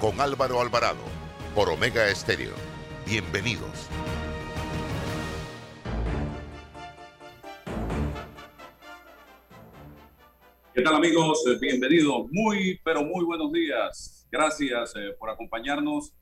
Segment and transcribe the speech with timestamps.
[0.00, 1.02] con Álvaro Alvarado
[1.54, 2.54] por Omega Estéreo.
[3.06, 3.86] Bienvenidos.
[10.72, 11.44] ¿Qué tal amigos?
[11.46, 12.28] Eh, bienvenidos.
[12.30, 14.26] Muy, pero muy buenos días.
[14.32, 16.14] Gracias eh, por acompañarnos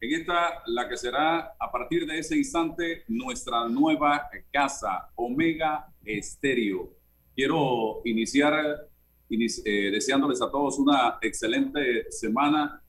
[0.00, 6.92] en esta, la que será a partir de ese instante nuestra nueva casa, Omega Estéreo.
[7.34, 8.88] Quiero iniciar
[9.28, 12.80] eh, deseándoles a todos una excelente semana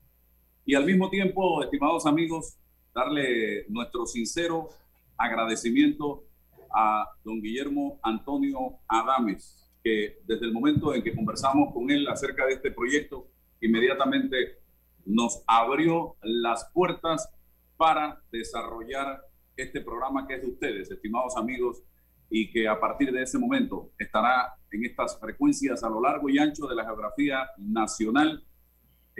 [0.68, 2.58] y al mismo tiempo, estimados amigos,
[2.94, 4.68] darle nuestro sincero
[5.16, 6.24] agradecimiento
[6.70, 12.44] a don Guillermo Antonio Adames, que desde el momento en que conversamos con él acerca
[12.44, 13.28] de este proyecto,
[13.62, 14.58] inmediatamente
[15.06, 17.30] nos abrió las puertas
[17.78, 19.22] para desarrollar
[19.56, 21.82] este programa que es de ustedes, estimados amigos,
[22.28, 26.38] y que a partir de ese momento estará en estas frecuencias a lo largo y
[26.38, 28.44] ancho de la geografía nacional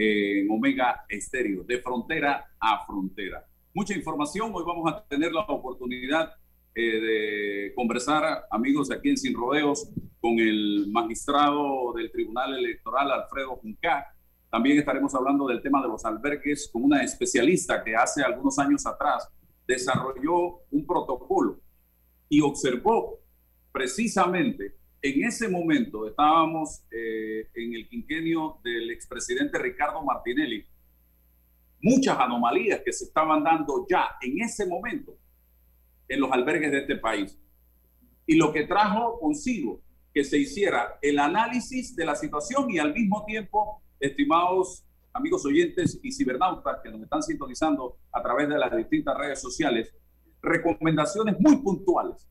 [0.00, 3.44] en Omega Estéreo, de frontera a frontera.
[3.74, 6.34] Mucha información, hoy vamos a tener la oportunidad
[6.72, 9.90] eh, de conversar, amigos, aquí en Sin Rodeos,
[10.20, 14.06] con el magistrado del Tribunal Electoral, Alfredo Junca.
[14.48, 18.86] También estaremos hablando del tema de los albergues con una especialista que hace algunos años
[18.86, 19.28] atrás
[19.66, 21.60] desarrolló un protocolo
[22.28, 23.18] y observó
[23.72, 30.66] precisamente en ese momento estábamos eh, en el quinquenio del expresidente Ricardo Martinelli,
[31.80, 35.16] muchas anomalías que se estaban dando ya en ese momento
[36.08, 37.38] en los albergues de este país.
[38.26, 39.80] Y lo que trajo consigo
[40.12, 45.98] que se hiciera el análisis de la situación y al mismo tiempo, estimados amigos oyentes
[46.02, 49.94] y cibernautas que nos están sintonizando a través de las distintas redes sociales,
[50.42, 52.28] recomendaciones muy puntuales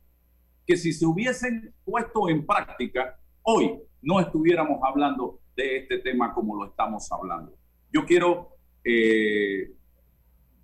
[0.67, 6.57] que si se hubiesen puesto en práctica, hoy no estuviéramos hablando de este tema como
[6.57, 7.57] lo estamos hablando.
[7.91, 8.49] Yo quiero,
[8.83, 9.71] eh,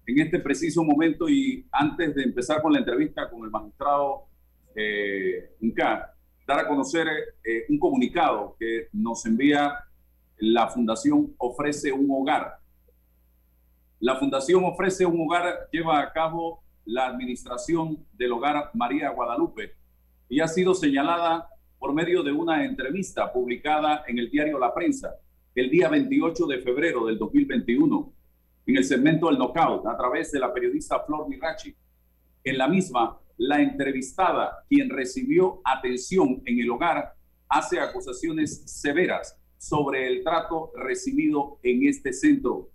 [0.05, 4.25] en este preciso momento y antes de empezar con la entrevista con el magistrado
[4.75, 5.51] eh,
[6.45, 7.07] dar a conocer
[7.41, 9.73] eh, un comunicado que nos envía
[10.37, 12.57] la Fundación Ofrece un Hogar.
[14.01, 19.77] La Fundación Ofrece un Hogar lleva a cabo la administración del Hogar María Guadalupe
[20.29, 25.16] y ha sido señalada por medio de una entrevista publicada en el diario La Prensa
[25.56, 28.13] el día 28 de febrero del 2021
[28.66, 31.75] en el segmento El Knockout a través de la periodista Flor Mirachi.
[32.44, 37.13] En la misma, la entrevistada, quien recibió atención en el hogar,
[37.47, 42.69] hace acusaciones severas sobre el trato recibido en este centro.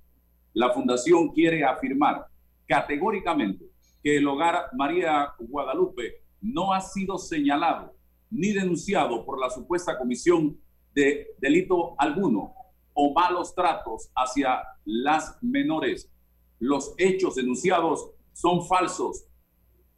[0.53, 2.27] La fundación quiere afirmar
[2.67, 3.65] categóricamente
[4.03, 7.95] que el hogar María Guadalupe no ha sido señalado
[8.31, 10.59] ni denunciado por la supuesta comisión
[10.95, 12.55] de delito alguno
[12.93, 16.11] o malos tratos hacia las menores.
[16.59, 19.25] Los hechos denunciados son falsos,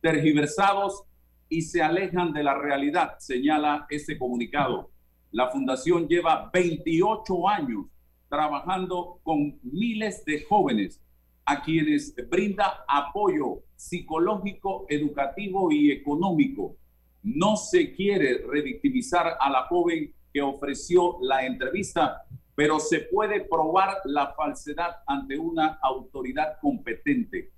[0.00, 1.04] tergiversados
[1.48, 4.90] y se alejan de la realidad, señala ese comunicado.
[5.32, 7.86] La fundación lleva 28 años
[8.28, 11.00] trabajando con miles de jóvenes
[11.50, 16.76] a quienes brinda apoyo psicológico, educativo y económico.
[17.24, 22.22] No se quiere revictimizar a la joven que ofreció la entrevista,
[22.54, 27.50] pero se puede probar la falsedad ante una autoridad competente.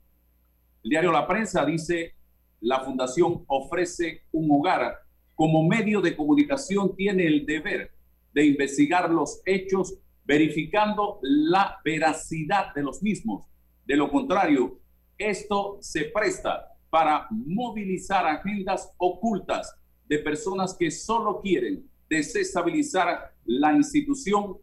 [0.85, 2.15] El diario La Prensa dice,
[2.61, 5.01] la fundación ofrece un hogar.
[5.35, 7.91] Como medio de comunicación tiene el deber
[8.33, 13.52] de investigar los hechos verificando la veracidad de los mismos
[13.93, 14.81] de lo contrario,
[15.19, 19.77] esto se presta para movilizar agendas ocultas
[20.09, 24.57] de personas que solo quieren desestabilizar la institución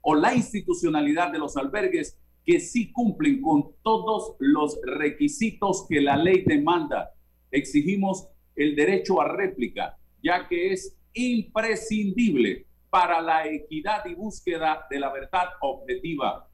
[0.00, 6.16] o la institucionalidad de los albergues que sí cumplen con todos los requisitos que la
[6.16, 7.10] ley demanda.
[7.50, 15.00] Exigimos el derecho a réplica, ya que es imprescindible para la equidad y búsqueda de
[15.00, 16.48] la verdad objetiva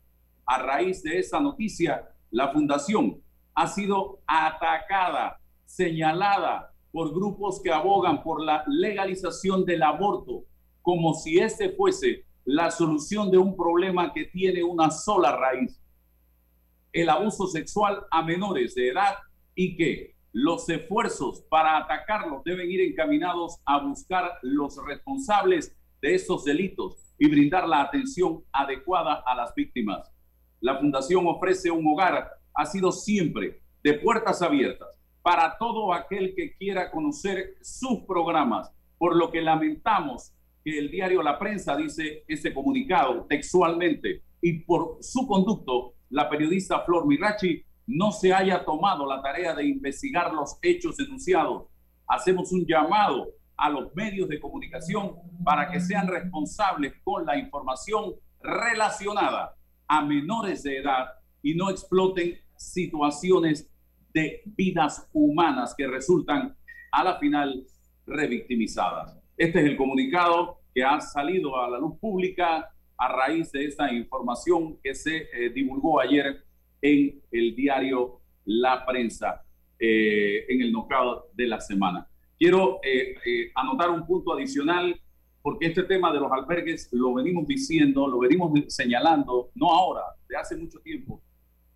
[0.44, 3.23] a raíz de esa noticia, la fundación
[3.55, 10.44] ha sido atacada, señalada por grupos que abogan por la legalización del aborto,
[10.82, 15.81] como si este fuese la solución de un problema que tiene una sola raíz.
[16.93, 19.17] el abuso sexual a menores de edad
[19.55, 26.44] y que los esfuerzos para atacarlos deben ir encaminados a buscar los responsables de esos
[26.44, 30.11] delitos y brindar la atención adecuada a las víctimas.
[30.67, 34.89] La Fundación ofrece un hogar, ha sido siempre de puertas abiertas
[35.23, 40.33] para todo aquel que quiera conocer sus programas, por lo que lamentamos
[40.65, 46.81] que el diario La Prensa dice ese comunicado textualmente y por su conducto, la periodista
[46.81, 51.69] Flor Mirachi no se haya tomado la tarea de investigar los hechos denunciados.
[52.09, 55.15] Hacemos un llamado a los medios de comunicación
[55.45, 59.57] para que sean responsables con la información relacionada
[59.88, 61.09] a menores de edad
[61.43, 63.71] y no exploten situaciones
[64.12, 66.56] de vidas humanas que resultan
[66.93, 67.67] a la final
[68.06, 69.19] revictimizadas.
[69.37, 73.93] Este es el comunicado que ha salido a la luz pública a raíz de esta
[73.93, 76.44] información que se eh, divulgó ayer
[76.81, 79.44] en el diario La Prensa,
[79.79, 82.09] eh, en el knockout de la semana.
[82.38, 84.99] Quiero eh, anotar un punto adicional
[85.47, 90.37] porque este tema de los albergues lo venimos diciendo, lo venimos señalando, no ahora, de
[90.37, 91.23] hace mucho tiempo,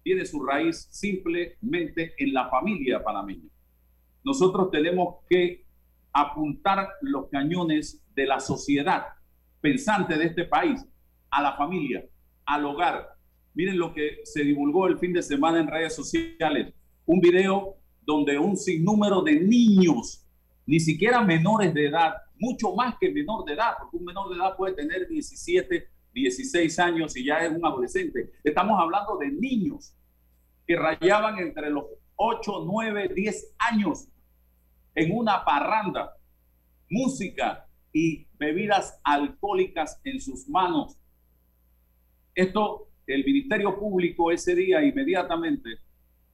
[0.03, 3.49] tiene su raíz simplemente en la familia panameña.
[4.25, 5.65] Nosotros tenemos que
[6.13, 9.05] apuntar los cañones de la sociedad
[9.61, 10.85] pensante de este país
[11.31, 12.05] a la familia,
[12.47, 13.11] al hogar,
[13.55, 16.75] Miren lo que se divulgó el fin de semana en redes sociales.
[17.07, 20.27] Un video donde un sinnúmero de niños,
[20.67, 24.37] ni siquiera menores de edad, mucho más que menor de edad, porque un menor de
[24.37, 28.33] edad puede tener 17, 16 años y ya es un adolescente.
[28.43, 29.95] Estamos hablando de niños
[30.67, 31.85] que rayaban entre los
[32.17, 34.09] 8, 9, 10 años
[34.95, 36.17] en una parranda,
[36.89, 40.97] música y bebidas alcohólicas en sus manos.
[42.35, 45.71] Esto el Ministerio Público ese día inmediatamente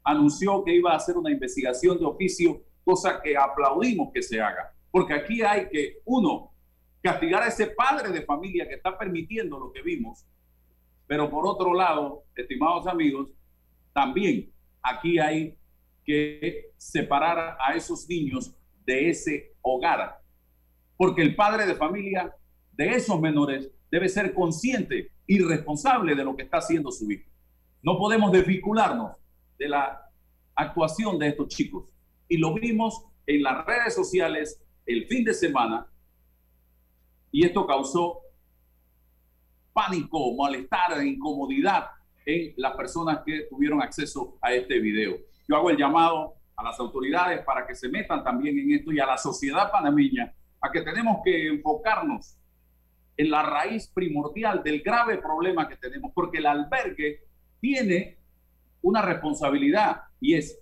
[0.05, 4.76] anunció que iba a hacer una investigación de oficio, cosa que aplaudimos que se haga.
[4.97, 6.55] Porque aquí hay que, uno,
[7.03, 10.25] castigar a ese padre de familia que está permitiendo lo que vimos,
[11.07, 13.29] pero por otro lado, estimados amigos,
[13.93, 14.51] también
[14.83, 15.55] aquí hay
[16.03, 18.57] que separar a esos niños
[18.87, 20.19] de ese hogar,
[20.97, 22.35] porque el padre de familia
[22.73, 27.31] de esos menores debe ser consciente y responsable de lo que está haciendo su hijo.
[27.83, 29.15] No podemos desvincularnos
[29.59, 30.11] de la
[30.55, 31.85] actuación de estos chicos.
[32.29, 35.87] Y lo vimos en las redes sociales el fin de semana
[37.33, 38.21] y esto causó
[39.73, 41.91] pánico, malestar, incomodidad
[42.25, 45.17] en las personas que tuvieron acceso a este video.
[45.47, 49.01] Yo hago el llamado a las autoridades para que se metan también en esto y
[49.01, 52.39] a la sociedad panameña a que tenemos que enfocarnos
[53.17, 57.25] en la raíz primordial del grave problema que tenemos, porque el albergue
[57.61, 58.19] tiene
[58.83, 60.59] una responsabilidad y es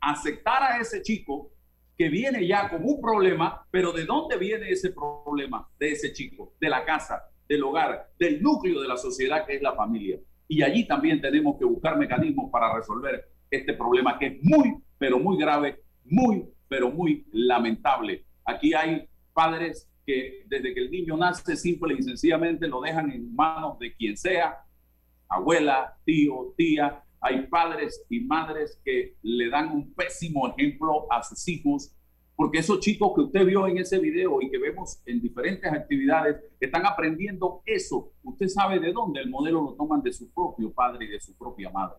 [0.00, 1.50] aceptar a ese chico
[1.96, 6.54] que viene ya con un problema, pero ¿de dónde viene ese problema de ese chico?
[6.60, 10.18] De la casa, del hogar, del núcleo de la sociedad que es la familia.
[10.48, 15.18] Y allí también tenemos que buscar mecanismos para resolver este problema que es muy, pero
[15.18, 18.24] muy grave, muy, pero muy lamentable.
[18.44, 23.34] Aquí hay padres que desde que el niño nace simple y sencillamente lo dejan en
[23.34, 24.58] manos de quien sea,
[25.28, 27.02] abuela, tío, tía.
[27.26, 31.90] Hay padres y madres que le dan un pésimo ejemplo a sus hijos,
[32.36, 36.36] porque esos chicos que usted vio en ese video y que vemos en diferentes actividades,
[36.60, 38.12] están aprendiendo eso.
[38.22, 41.34] Usted sabe de dónde el modelo lo toman de su propio padre y de su
[41.34, 41.96] propia madre.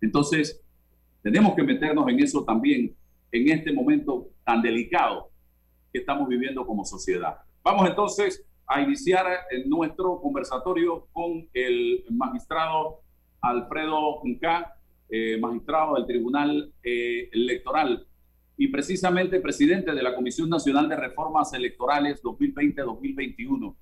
[0.00, 0.58] Entonces,
[1.22, 2.96] tenemos que meternos en eso también
[3.32, 5.30] en este momento tan delicado
[5.92, 7.36] que estamos viviendo como sociedad.
[7.62, 9.26] Vamos entonces a iniciar
[9.66, 13.02] nuestro conversatorio con el magistrado
[13.40, 14.76] Alfredo Junca,
[15.08, 18.06] eh, magistrado del Tribunal eh, Electoral
[18.56, 23.74] y precisamente presidente de la Comisión Nacional de Reformas Electorales 2020-2021.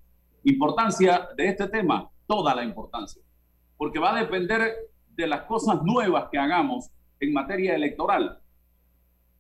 [0.45, 3.23] Importancia de este tema, toda la importancia,
[3.77, 4.75] porque va a depender
[5.15, 8.39] de las cosas nuevas que hagamos en materia electoral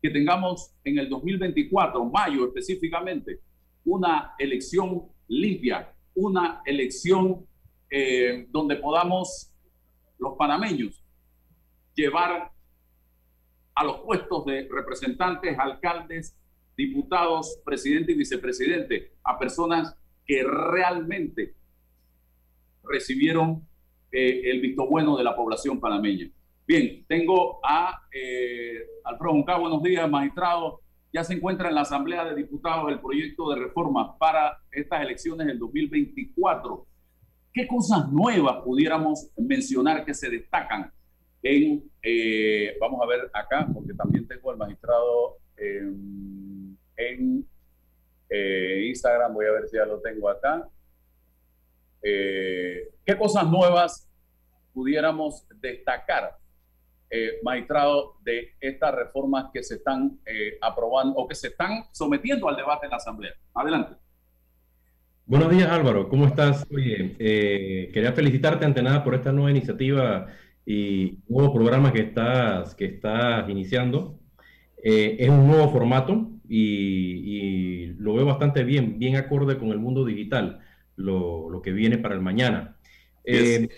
[0.02, 3.40] que tengamos en el 2024, mayo específicamente,
[3.84, 7.46] una elección limpia, una elección
[7.90, 9.47] eh, donde podamos
[10.18, 11.02] los panameños
[11.94, 12.52] llevar
[13.74, 16.36] a los puestos de representantes, alcaldes,
[16.76, 21.54] diputados, presidente y vicepresidente, a personas que realmente
[22.84, 23.66] recibieron
[24.12, 26.30] eh, el visto bueno de la población panameña.
[26.66, 30.80] Bien, tengo a eh, Alfredo Junca, buenos días, magistrado.
[31.12, 35.46] Ya se encuentra en la Asamblea de Diputados el proyecto de reforma para estas elecciones
[35.46, 36.86] del 2024.
[37.52, 40.92] ¿Qué cosas nuevas pudiéramos mencionar que se destacan
[41.42, 46.76] en, eh, vamos a ver acá, porque también tengo al magistrado en,
[48.30, 50.68] eh, Instagram, voy a ver si ya lo tengo acá.
[52.02, 54.08] Eh, ¿Qué cosas nuevas
[54.72, 56.36] pudiéramos destacar,
[57.42, 60.20] magistrado, de estas reformas que se están
[60.60, 63.34] aprobando o que se están sometiendo al debate en la Asamblea?
[63.54, 63.96] Adelante.
[65.28, 66.66] Buenos días Álvaro, ¿cómo estás?
[66.72, 70.28] Oye, quería felicitarte ante nada por esta nueva iniciativa
[70.64, 74.18] y nuevo programa que estás, que estás iniciando.
[74.82, 80.02] Eh, es un nuevo formato y, lo veo bastante bien, bien acorde con el mundo
[80.06, 80.60] digital,
[80.96, 82.78] lo, lo que viene para el mañana.
[83.22, 83.68] Eh,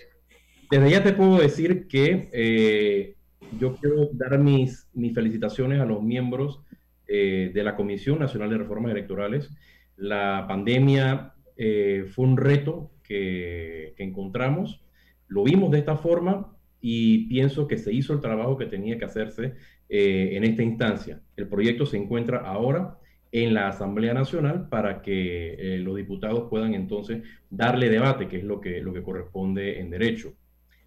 [0.69, 3.17] desde ya te puedo decir que eh,
[3.59, 6.61] yo quiero dar mis, mis felicitaciones a los miembros
[7.07, 9.49] de la Comisión Nacional de Reformas Electorales.
[9.97, 14.81] La pandemia fue un reto que, encontramos,
[15.27, 19.05] lo vimos de esta forma y pienso que se hizo el trabajo que tenía que
[19.05, 19.53] hacerse
[19.89, 21.21] eh, en esta instancia.
[21.35, 22.97] El proyecto se encuentra ahora
[23.31, 28.43] en la Asamblea Nacional para que eh, los diputados puedan entonces darle debate, que es
[28.43, 30.33] lo que, lo que corresponde en derecho.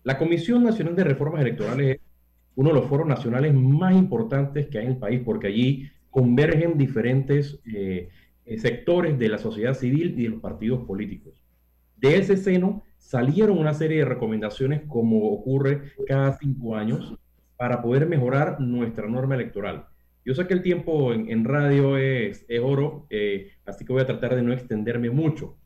[0.02, 2.00] La Comisión Nacional de Reformas Electorales es
[2.56, 6.76] uno de los foros nacionales más importantes que hay en el país, porque allí convergen
[6.76, 8.08] diferentes eh,
[8.58, 11.44] sectores de la sociedad civil y de los partidos políticos.
[11.96, 17.14] De ese seno salieron una serie de recomendaciones, como ocurre cada cinco años,
[17.56, 19.86] para poder mejorar nuestra norma electoral.
[20.24, 24.34] Yo sé que el tiempo en, radio es, oro, eh, así que voy a tratar
[24.34, 25.56] de no extenderme mucho.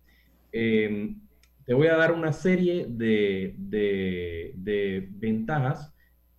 [0.51, 1.21] Em,
[1.65, 3.55] te voy a dar una serie de,
[5.11, 5.95] ventajas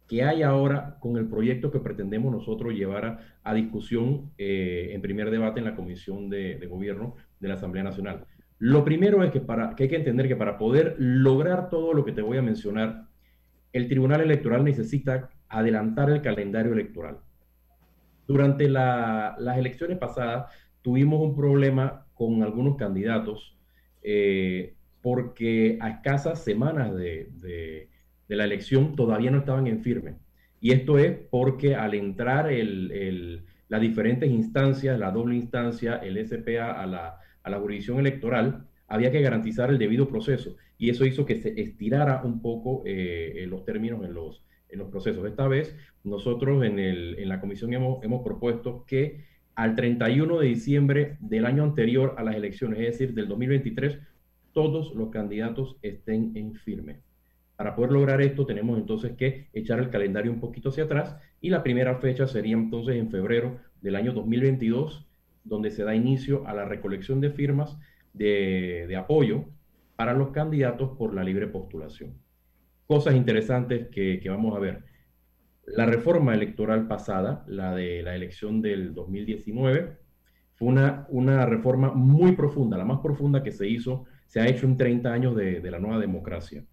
[0.09, 5.29] que hay ahora con el proyecto que pretendemos nosotros llevar a, discusión eh, en primer
[5.29, 8.25] debate en la Comisión de, Gobierno de la Asamblea Nacional.
[8.57, 12.03] Lo primero es que, para, que hay que entender que para poder lograr todo lo
[12.03, 13.05] que te voy a mencionar,
[13.71, 17.19] el Tribunal Electoral necesita adelantar el calendario electoral.
[18.27, 20.51] Durante las elecciones pasadas
[20.81, 23.57] tuvimos un problema con algunos candidatos
[24.01, 27.89] eh, porque a escasas semanas de,
[28.35, 30.15] la elección todavía no estaban en firme.
[30.61, 32.51] Y esto es porque al entrar
[33.69, 39.11] las diferentes instancias, la doble instancia, el SPA a la, a la jurisdicción electoral, había
[39.11, 43.65] que garantizar el debido proceso y eso hizo que se estirara un poco eh, los
[43.65, 45.25] términos en los, en los procesos.
[45.27, 50.47] Esta vez nosotros en, el, en la comisión hemos, hemos propuesto que al 31 de
[50.47, 53.99] diciembre del año anterior a las elecciones, es decir, del 2023,
[54.53, 57.01] todos los candidatos estén en firme.
[57.59, 61.49] Para poder lograr esto tenemos entonces que echar el calendario un poquito hacia atrás y
[61.49, 65.05] la primera fecha sería entonces en febrero del año 2022
[65.43, 67.77] donde se da inicio a la recolección de firmas
[68.13, 69.43] de, apoyo
[69.97, 72.13] para los candidatos por la libre postulación.
[72.87, 74.85] Cosas interesantes que, vamos a ver.
[75.67, 79.97] La reforma electoral pasada, la de la elección del 2019,
[80.55, 84.65] fue una, una reforma muy profunda, la más profunda que se hizo, se ha hecho
[84.65, 86.63] en 30 años de, la nueva democracia.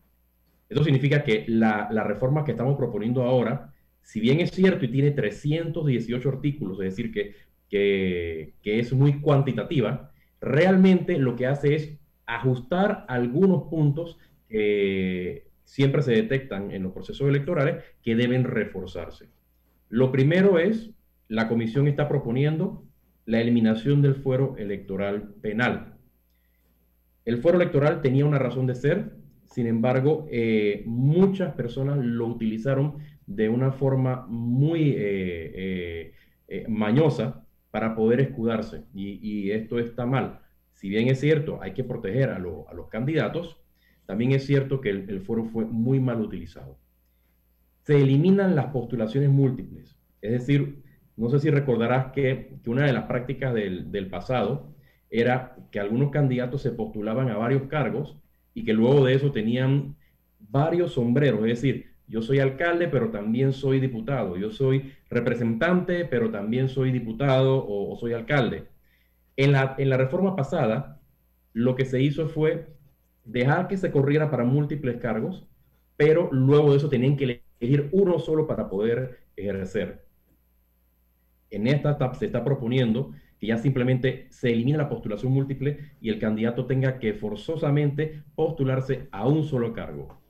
[0.69, 5.13] Eso significa que la, reforma que estamos proponiendo ahora, si bien es cierto y tiene
[5.13, 7.35] 318 artículos, es decir, que
[7.69, 14.19] que, es muy cuantitativa, realmente lo que hace es ajustar algunos puntos
[14.49, 19.29] que siempre se detectan en los procesos electorales que deben reforzarse.
[19.89, 20.91] Lo primero es,
[21.29, 22.85] la comisión está proponiendo
[23.25, 25.95] la eliminación del fuero electoral penal.
[27.25, 29.17] El fuero electoral tenía una razón de ser,
[29.57, 36.13] sin embargo, eh, muchas personas lo utilizaron de una forma muy eh,
[36.47, 38.83] eh, mañosa para poder escudarse.
[38.93, 40.41] Y, esto está mal.
[40.75, 43.59] Si bien es cierto, hay que proteger a, los candidatos,
[44.05, 46.77] también es cierto que el, foro fue muy mal utilizado.
[47.85, 49.97] Se eliminan las postulaciones múltiples.
[50.21, 50.83] Es decir,
[51.17, 54.75] no sé si recordarás que, una de las prácticas del, del pasado
[55.09, 58.19] era que algunos candidatos se postulaban a varios cargos
[58.57, 59.97] y que luego de eso tenían
[60.39, 64.37] varios sombreros, es decir, yo soy alcalde, pero también soy diputado.
[64.39, 68.69] Yo soy representante, pero también soy diputado o, soy alcalde.
[69.37, 71.03] En la, en la reforma pasada,
[71.53, 72.69] lo que se hizo fue
[73.25, 75.47] dejar que se corriera para múltiples cargos,
[75.99, 80.07] pero luego de eso tenían que elegir uno solo para poder ejercer.
[81.51, 86.19] En esta se está proponiendo que ya simplemente se elimine la postulación múltiple y el
[86.19, 90.21] candidato tenga que forzosamente postularse a un solo cargo.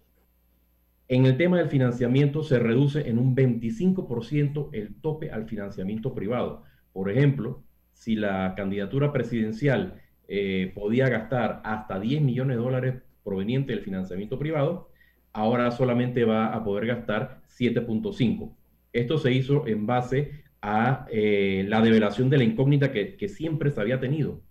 [1.08, 6.64] En el tema del financiamiento se reduce en un 25% el tope al financiamiento privado.
[6.92, 13.72] Por ejemplo, si la candidatura presidencial eh, podía gastar hasta 10 millones de dólares proveniente
[13.72, 14.90] del financiamiento privado,
[15.32, 18.52] ahora solamente va a poder gastar 7.5.
[18.92, 23.80] Esto se hizo en base a eh, la develación de la incógnita que, siempre se
[23.80, 24.42] había tenido.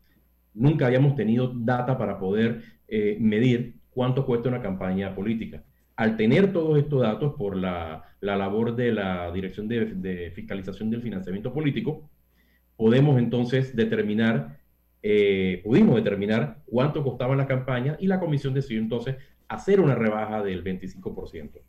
[0.53, 5.65] Nunca habíamos tenido data para poder eh, medir cuánto cuesta una campaña política.
[5.97, 11.53] Al tener todos estos datos por la, labor de la Dirección de, Fiscalización del Financiamiento
[11.53, 12.09] Político,
[12.77, 14.59] podemos entonces determinar,
[15.03, 19.17] eh, pudimos determinar cuánto costaba la campaña y la comisión decidió entonces
[19.49, 21.59] hacer una rebaja del 25%.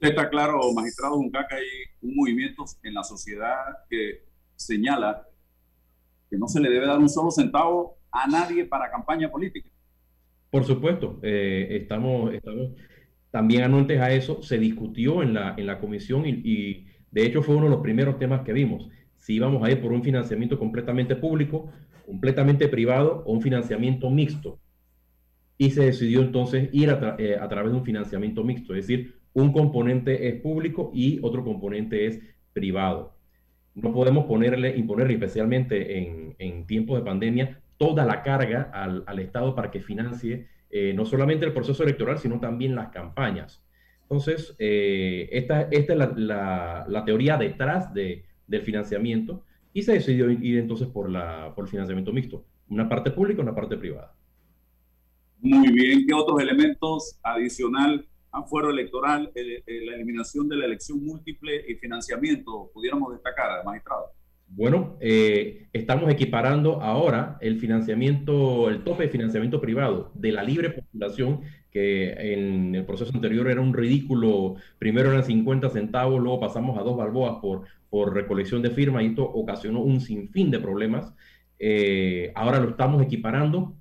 [0.00, 1.66] Usted está claro, magistrado Junca, que hay
[2.00, 3.54] un movimiento en la sociedad
[3.90, 4.24] que
[4.56, 5.26] señala
[6.30, 9.68] que no se le debe dar un solo centavo a nadie para campaña política.
[10.48, 12.70] Por supuesto, eh, estamos, estamos
[13.30, 17.42] también anuentes a eso, se discutió en la, en la comisión y, y, de hecho
[17.42, 20.58] fue uno de los primeros temas que vimos, si íbamos a ir por un financiamiento
[20.58, 21.70] completamente público,
[22.06, 24.58] completamente privado o un financiamiento mixto
[25.58, 26.88] y se decidió entonces ir
[27.18, 31.44] eh, a, través de un financiamiento mixto, es decir, un componente es público y otro
[31.44, 32.20] componente es
[32.52, 33.14] privado.
[33.74, 39.18] No podemos ponerle, imponerle, especialmente en, en tiempos de pandemia, toda la carga al, al
[39.20, 43.60] Estado para que financie eh, no solamente el proceso electoral, sino también las campañas.
[44.02, 50.30] Entonces, eh, esta, esta, es la, la, teoría detrás de, del financiamiento y se decidió
[50.30, 54.14] ir entonces por, la, por el financiamiento mixto, una parte pública y una parte privada.
[55.40, 60.66] Muy bien, ¿qué otros elementos adicional a fuero electoral, eh, eh, la eliminación de la
[60.66, 64.12] elección múltiple y financiamiento pudiéramos destacar, magistrado?
[64.48, 70.70] Bueno, eh, estamos equiparando ahora el financiamiento, el tope de financiamiento privado de la libre
[70.70, 76.76] postulación, que en el proceso anterior era un ridículo, primero eran 50 centavos, luego pasamos
[76.78, 81.14] a dos balboas por, por recolección de firmas y esto ocasionó un sinfín de problemas.
[82.34, 83.76] ahora lo estamos equiparando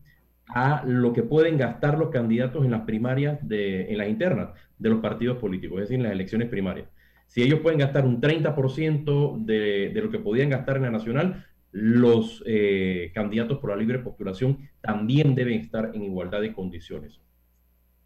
[0.50, 4.90] a lo que pueden gastar los candidatos en las primarias, de, en las internas de
[4.90, 6.88] los partidos políticos, es decir, en las elecciones primarias.
[7.28, 11.46] Si ellos pueden gastar un 30% de, de, lo que podían gastar en la nacional,
[11.72, 17.22] los eh, candidatos por la libre postulación también deben estar en igualdad de condiciones.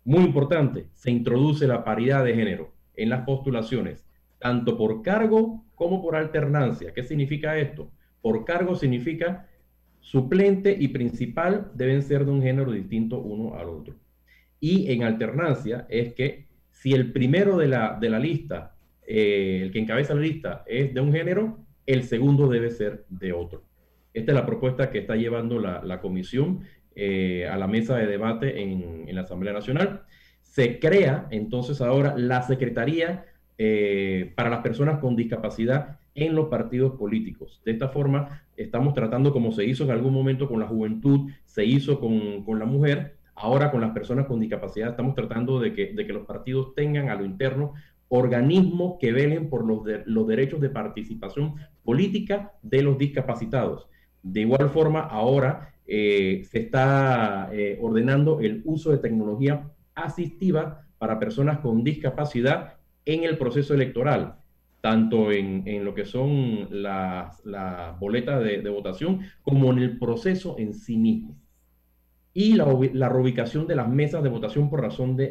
[0.04, 4.06] Muy importante, se introduce la paridad de género en las postulaciones,
[4.40, 6.94] tanto por cargo como por alternancia.
[6.94, 7.90] ¿Qué significa esto?
[8.22, 9.48] Por cargo significa
[10.04, 13.96] Suplente y principal deben ser de un género distinto uno al otro.
[14.60, 18.76] Y en alternancia es que si el primero de la, de la lista,
[19.08, 23.32] eh, el que encabeza la lista, es de un género, el segundo debe ser de
[23.32, 23.64] otro.
[24.14, 26.64] Esta es la propuesta que está llevando la, comisión
[26.96, 30.04] eh, a la mesa de debate en, en, la Asamblea Nacional.
[30.42, 33.26] Se crea entonces ahora la Secretaría
[33.58, 37.62] eh, para las personas con discapacidad en los partidos políticos.
[37.66, 41.66] De esta forma, estamos tratando como se hizo en algún momento con la juventud, se
[41.66, 45.94] hizo con, con la mujer, ahora con las personas con discapacidad estamos tratando de que,
[45.94, 47.74] de que los partidos tengan a lo interno
[48.10, 53.88] organismos que velen por los, los derechos de participación política de los discapacitados.
[54.22, 61.20] De igual forma, ahora eh, se está eh, ordenando el uso de tecnología asistiva para
[61.20, 64.43] personas con discapacidad en el proceso electoral
[64.84, 67.42] tanto en, en lo que son las,
[68.02, 71.40] boletas de, votación como en el proceso en sí mismo.
[72.34, 75.28] Y la, la reubicación de las mesas de votación por razón de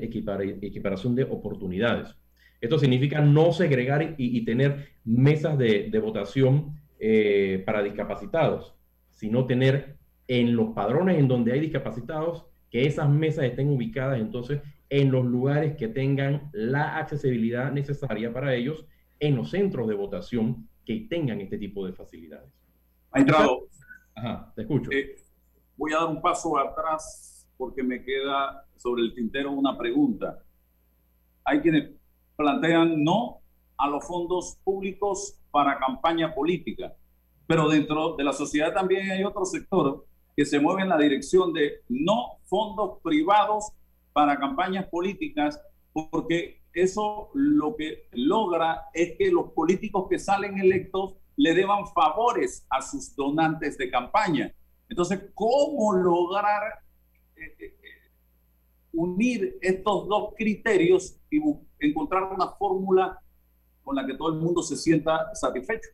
[0.62, 2.17] equiparación de oportunidades.
[2.62, 8.75] Esto significa no segregar y, tener mesas de, de votación eh, para discapacitados,
[9.11, 14.62] sino tener en los padrones en donde hay discapacitados que esas mesas estén ubicadas entonces
[14.88, 18.87] en los lugares que tengan la accesibilidad necesaria para ellos
[19.23, 22.51] en los centros de votación que tengan este tipo de facilidades.
[23.13, 23.69] Ha entrado.
[24.17, 24.91] Ajá, te escucho.
[24.91, 25.15] Eh,
[25.77, 30.43] voy a dar un paso atrás porque me queda sobre el tintero una pregunta.
[31.45, 31.93] Hay quienes
[32.37, 33.39] plantean no
[33.79, 36.93] a los fondos públicos para campaña política,
[37.47, 40.05] pero dentro de la sociedad también hay otro sector
[40.37, 43.71] que se mueve en la dirección de no fondos privados
[44.13, 45.61] para campañas políticas,
[45.93, 52.67] porque eso lo que logra es que los políticos que salen electos le deban favores
[52.71, 54.53] a sus donantes de campaña.
[54.89, 56.81] Entonces, ¿cómo lograr
[57.37, 57.75] eh, eh,
[58.93, 61.41] unir estos dos criterios y
[61.81, 63.19] encontrar una fórmula
[63.83, 65.89] con la que todo el mundo se sienta satisfecho?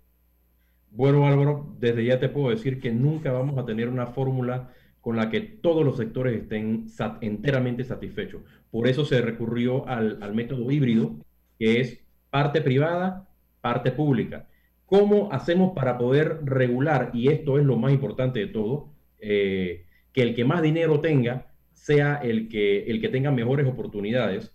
[0.91, 5.17] Bueno, Álvaro, desde ya te puedo decir que nunca vamos a tener una fórmula con
[5.17, 6.87] la que todos los sectores estén
[7.21, 8.43] enteramente satisfechos.
[8.71, 11.17] Por eso se recurrió al, método híbrido,
[11.59, 13.29] que es parte privada,
[13.61, 14.49] parte pública.
[14.87, 20.23] ¿Cómo hacemos para poder regular, y esto es lo más importante de todo, eh, que
[20.23, 24.53] el que más dinero tenga sea el que, el que tenga mejores oportunidades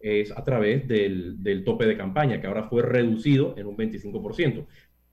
[0.00, 4.66] es a través del, del tope de campaña, que ahora fue reducido en un 25%.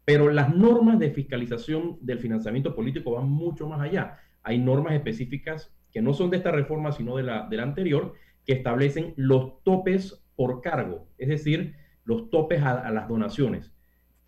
[0.06, 4.20] Pero las normas de fiscalización del financiamiento político van mucho más allá.
[4.44, 8.14] Hay normas específicas que no son de esta reforma, sino de la, de anterior,
[8.46, 13.72] que establecen los topes por cargo, es decir, los topes a, las donaciones.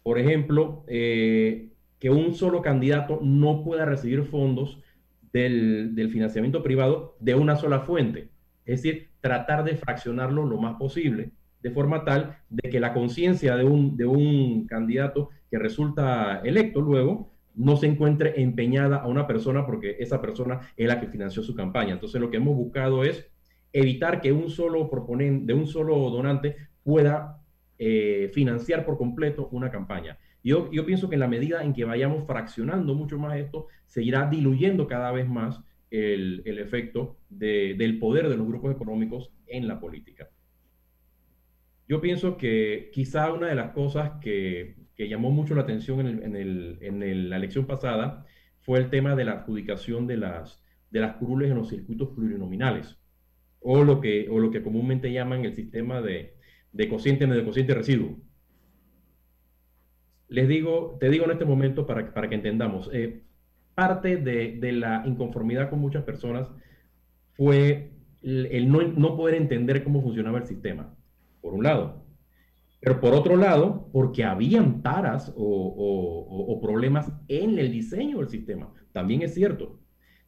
[0.03, 4.81] Por ejemplo, eh, que un solo candidato no pueda recibir fondos
[5.33, 8.29] del, del, financiamiento privado de una sola fuente.
[8.65, 13.57] Es decir, tratar de fraccionarlo lo más posible, de forma tal de que la conciencia
[13.57, 19.27] de un, de un candidato que resulta electo luego no se encuentre empeñada a una
[19.27, 21.93] persona porque esa persona es la que financió su campaña.
[21.93, 23.29] Entonces lo que hemos buscado es
[23.71, 27.41] evitar que un solo proponente, de un solo donante pueda
[27.77, 30.17] eh, financiar por completo una campaña.
[30.43, 34.03] Yo, yo pienso que en la medida en que vayamos fraccionando mucho más esto, se
[34.03, 39.31] irá diluyendo cada vez más el, el efecto de, del poder de los grupos económicos
[39.47, 40.29] en la política.
[41.87, 46.35] Yo pienso que quizá una de las cosas que que llamó mucho la atención en,
[46.35, 48.25] el, en, la elección pasada
[48.61, 52.97] fue el tema de la adjudicación de las, de las curules en los circuitos plurinominales,
[53.59, 56.35] o lo que, o lo que comúnmente llaman el sistema de,
[56.71, 58.17] de cociente, medio cociente residuo.
[60.29, 63.23] Les digo, te digo en este momento para, para que entendamos, eh,
[63.75, 66.49] parte de, de, la inconformidad con muchas personas
[67.33, 70.95] fue el, el no, no poder entender cómo funcionaba el sistema,
[71.41, 72.04] por un lado.
[72.85, 79.23] Pero por otro lado, porque habían taras o, problemas en el diseño del sistema, también
[79.23, 79.79] es cierto.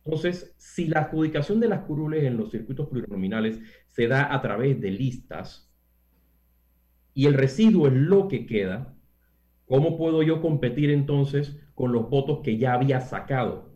[0.04, 4.82] Entonces, si la adjudicación de las curules en los circuitos plurinominales se da a través
[4.82, 5.72] de listas
[7.14, 8.98] y el residuo es lo que queda,
[9.66, 13.72] ¿cómo puedo yo competir entonces con los votos que ya había sacado?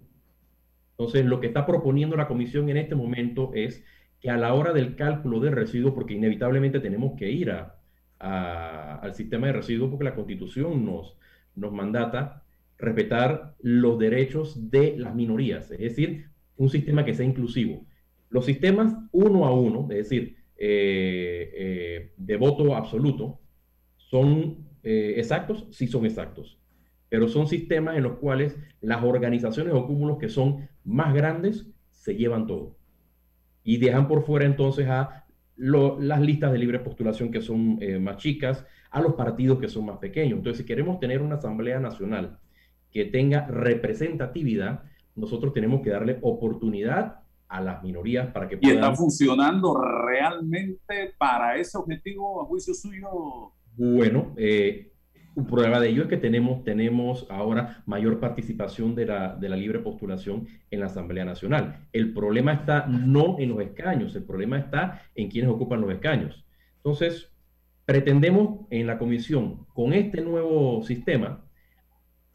[0.98, 3.84] Entonces, lo que está proponiendo la comisión en este momento es
[4.20, 7.81] que a la hora del cálculo del residuo, porque inevitablemente tenemos que ir a,
[8.22, 11.18] al sistema de residuos porque la constitución nos,
[11.56, 12.44] nos mandata
[12.78, 17.86] respetar los derechos de las minorías, es decir, un sistema que sea inclusivo.
[18.30, 23.40] Los sistemas uno a uno, es decir, eh, eh, de voto absoluto,
[23.98, 26.60] son eh, exactos, sí son exactos,
[27.10, 32.16] pero son sistemas en los cuales las organizaciones o cúmulos que son más grandes se
[32.16, 32.78] llevan todo
[33.64, 35.21] y dejan por fuera entonces a
[35.62, 39.86] las listas de libre postulación que son eh, más chicas, a los partidos que son
[39.86, 40.38] más pequeños.
[40.38, 42.40] Entonces, si queremos tener una Asamblea Nacional
[42.92, 44.84] que tenga representatividad,
[45.16, 48.76] nosotros tenemos que darle oportunidad a las minorías para que puedan...
[48.76, 53.54] ¿Y está funcionando realmente para ese objetivo, a juicio suyo?
[53.78, 54.91] Bueno, eh,
[55.50, 59.80] prueba de ello es que tenemos, tenemos ahora mayor participación de la, de la libre
[59.80, 61.88] postulación en la Asamblea Nacional.
[61.94, 66.46] El problema está no en los escaños, el problema está en quienes ocupan los escaños.
[66.78, 67.32] Entonces,
[67.86, 71.46] pretendemos en la comisión, con este nuevo sistema,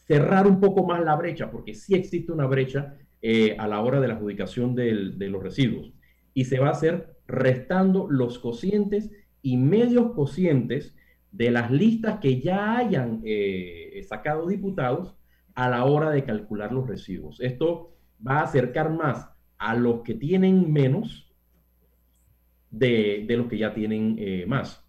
[0.07, 4.01] cerrar un poco más la brecha, porque sí existe una brecha eh, a la hora
[4.01, 5.93] de la adjudicación del, de los residuos.
[6.33, 9.11] Y se va a hacer restando los cocientes
[9.43, 10.95] y medios cocientes
[11.37, 15.15] de las listas que ya hayan eh, sacado diputados
[15.55, 17.41] a la hora de calcular los residuos.
[17.41, 17.95] Esto
[18.27, 21.31] va a acercar más a los que tienen menos
[22.71, 24.83] de, los que ya tienen eh, más.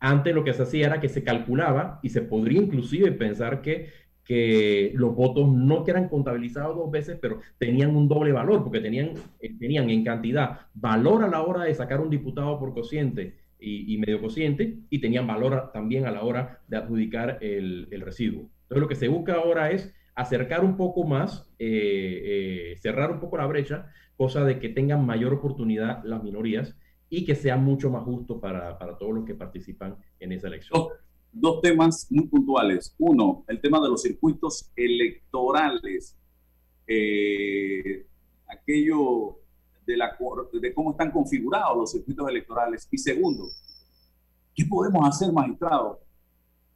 [0.00, 3.90] Antes lo que se hacía era que se calculaba y se podría inclusive pensar que,
[4.24, 9.12] que los votos no eran contabilizados dos veces, pero tenían un doble valor, porque tenían,
[9.38, 13.96] eh, tenían en cantidad valor a la hora de sacar un diputado por cociente y,
[13.98, 18.50] medio cociente y tenían valor también a la hora de adjudicar el, el residuo.
[18.62, 23.20] Entonces lo que se busca ahora es acercar un poco más, eh, eh, cerrar un
[23.20, 26.76] poco la brecha, cosa de que tengan mayor oportunidad las minorías
[27.08, 30.88] y que sea mucho más justo para, para todos los que participan en esa elección.
[31.32, 32.94] Dos, temas muy puntuales.
[32.98, 36.18] Uno, el tema de los circuitos electorales.
[36.86, 38.06] Eh,
[38.46, 39.38] aquello
[39.86, 42.88] de, cómo están configurados los circuitos electorales.
[42.90, 43.48] Y segundo,
[44.54, 46.00] ¿qué podemos hacer, magistrado,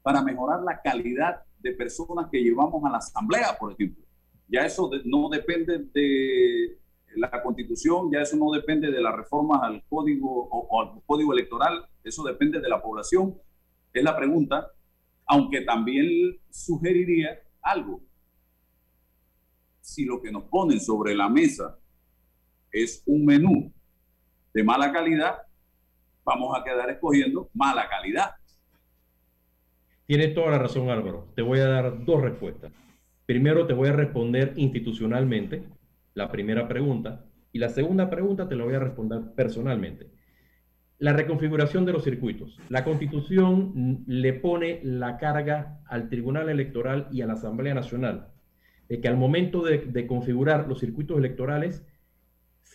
[0.03, 4.05] para mejorar la calidad de personas que llevamos a la asamblea, por ejemplo?
[4.49, 6.79] Ya eso no depende de
[7.17, 11.85] la constitución, ya eso no depende de las reformas al código o, al código electoral,
[12.05, 13.37] eso depende de la población.
[13.93, 14.71] Es la pregunta,
[15.25, 18.01] aunque también sugeriría algo.
[19.81, 21.79] Si lo que nos ponen sobre la mesa
[22.83, 23.73] es un menú
[24.53, 25.37] de mala calidad,
[26.25, 28.33] vamos a quedar escogiendo mala calidad.
[30.07, 31.29] Tienes toda la razón, Álvaro.
[31.35, 32.73] Te voy a dar dos respuestas.
[33.25, 35.65] Primero te voy a responder institucionalmente
[36.15, 40.11] la primera pregunta Y la segunda pregunta te la voy a responder personalmente.
[40.99, 42.59] La reconfiguración de los circuitos.
[42.69, 48.29] La constitución le pone la carga al Tribunal Electoral y a la Asamblea Nacional
[48.89, 51.85] de que al momento de, configurar los circuitos electorales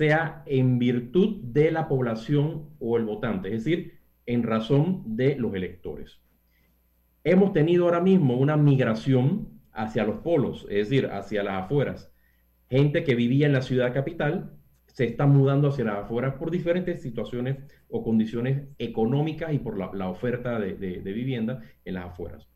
[0.02, 5.54] sea en virtud de la población o el votante, es decir, en razón de los
[5.54, 6.20] electores.
[7.24, 12.12] Hemos tenido ahora mismo una migración hacia los polos, es decir, hacia las afueras.
[12.68, 17.04] Gente que vivía en la ciudad capital se está mudando hacia las afueras por diferentes
[17.04, 22.48] situaciones o condiciones económicas y por la, oferta de, de, vivienda en las afueras.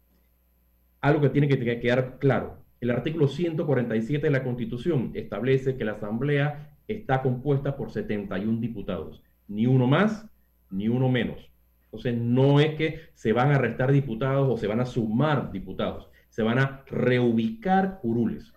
[0.99, 5.91] Algo que tiene que quedar claro, el artículo 147 de la Constitución establece que la
[5.91, 10.27] Asamblea está compuesta por 71 diputados, ni uno más,
[10.69, 11.49] ni uno menos.
[11.85, 16.09] Entonces, no es que se van a restar diputados o se van a sumar diputados,
[16.29, 18.53] se van a reubicar curules.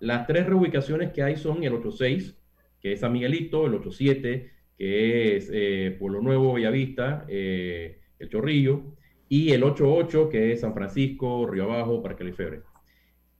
[0.00, 2.36] Las tres reubicaciones que hay son el 86,
[2.80, 8.94] que es San Miguelito, el 87, que es eh, Pueblo Nuevo, Bellavista, eh, El Chorrillo,
[9.28, 12.62] y el 88, que es San Francisco, Río Abajo, Parque Lefebvre.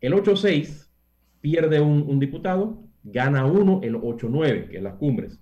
[0.01, 0.89] El 8-6
[1.41, 5.41] pierde un, diputado, gana uno el 8-9, que es las cumbres.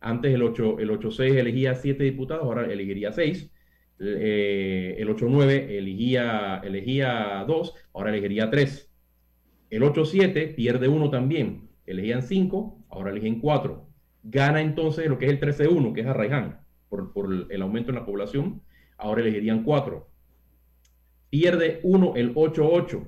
[0.00, 3.50] Antes el 8, el 8-6 elegía 7 diputados, ahora elegiría 6.
[4.00, 8.90] Eh, el 8-9 elegía, elegía 2, ahora elegiría 3.
[9.70, 13.86] El 8-7 pierde uno también, elegían 5, ahora eligen 4.
[14.24, 17.96] Gana entonces lo que es el 13-1, que es Arraiján, por, por el aumento en
[17.96, 18.62] la población,
[18.98, 20.08] ahora elegirían 4.
[21.30, 23.06] Pierde 1 el 8-8,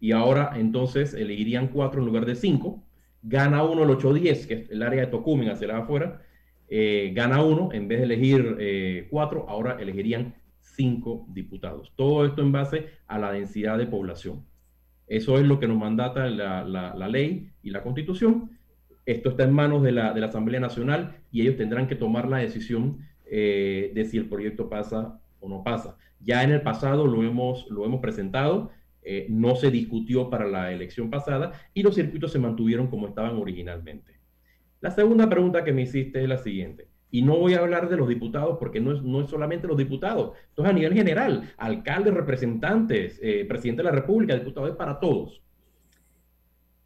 [0.00, 2.82] y ahora entonces elegirían cuatro en lugar de cinco.
[3.22, 6.22] Gana uno el 810, que es el área de Tocumen hacia la afuera.
[6.68, 11.92] Eh, gana uno, en vez de elegir eh, cuatro, ahora elegirían cinco diputados.
[11.96, 14.44] Todo esto en base a la densidad de población.
[15.08, 18.50] Eso es lo que nos mandata la, la, ley y la constitución.
[19.04, 22.28] Esto está en manos de la, de la, Asamblea Nacional y ellos tendrán que tomar
[22.28, 25.96] la decisión eh, de si el proyecto pasa o no pasa.
[26.20, 28.70] Ya en el pasado lo hemos, lo hemos presentado
[29.02, 33.36] eh, no se discutió para la elección pasada y los circuitos se mantuvieron como estaban
[33.36, 34.20] originalmente.
[34.80, 36.88] La segunda pregunta que me hiciste es la siguiente.
[37.10, 39.76] Y no voy a hablar de los diputados porque no es, no es solamente los
[39.76, 44.76] diputados, esto es a nivel general, alcaldes, representantes, eh, presidente de la República, diputados, es
[44.76, 45.42] para todos.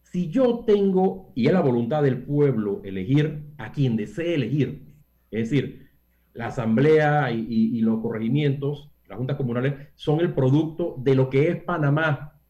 [0.02, 4.84] Si yo tengo, y es la voluntad del pueblo, elegir a quien desee elegir,
[5.30, 5.90] es decir,
[6.32, 11.62] la asamblea y los corregimientos, las juntas comunales son el producto de lo que es
[11.62, 12.40] Panamá.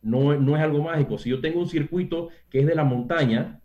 [0.00, 1.18] No, no es algo mágico.
[1.18, 3.60] Si yo tengo un circuito que es de la montaña,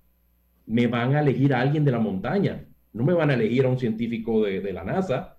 [0.66, 2.66] me van a elegir a alguien de la montaña.
[2.92, 5.38] No me van a elegir a un científico de, la NASA,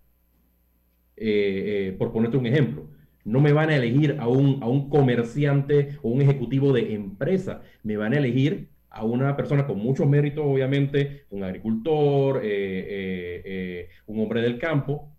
[1.17, 2.89] eh, eh, por ponerte un ejemplo.
[3.25, 7.63] No me van a elegir a un, a un comerciante o un ejecutivo de empresa.
[7.83, 14.21] Me van a elegir a una persona con muchos méritos, obviamente, un agricultor, eh, un
[14.21, 15.14] hombre del campo,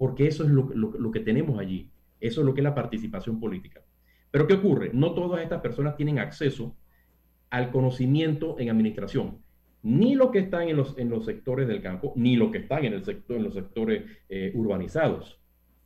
[0.00, 1.90] porque eso es lo, que tenemos allí.
[2.20, 3.82] Eso es lo que es la participación política.
[4.30, 4.92] Pero ¿qué ocurre?
[4.94, 6.74] No todas estas personas tienen acceso
[7.50, 9.42] al conocimiento en administración.
[9.82, 12.86] Ni lo que están en los, en los sectores del campo, ni lo que están
[12.86, 15.38] en, el sector, en los sectores eh, urbanizados.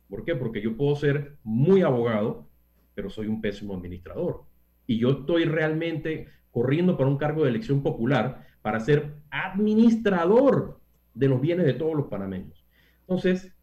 [0.07, 0.33] ¿Por qué?
[0.33, 2.47] Porque yo puedo ser muy abogado,
[2.93, 4.43] pero soy un pésimo administrador.
[4.87, 10.79] Y yo estoy realmente corriendo para un cargo de elección popular para ser administrador
[11.13, 12.65] de los bienes de todos los panameños.
[13.01, 13.54] Entonces,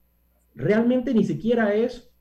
[0.55, 2.13] realmente ni siquiera es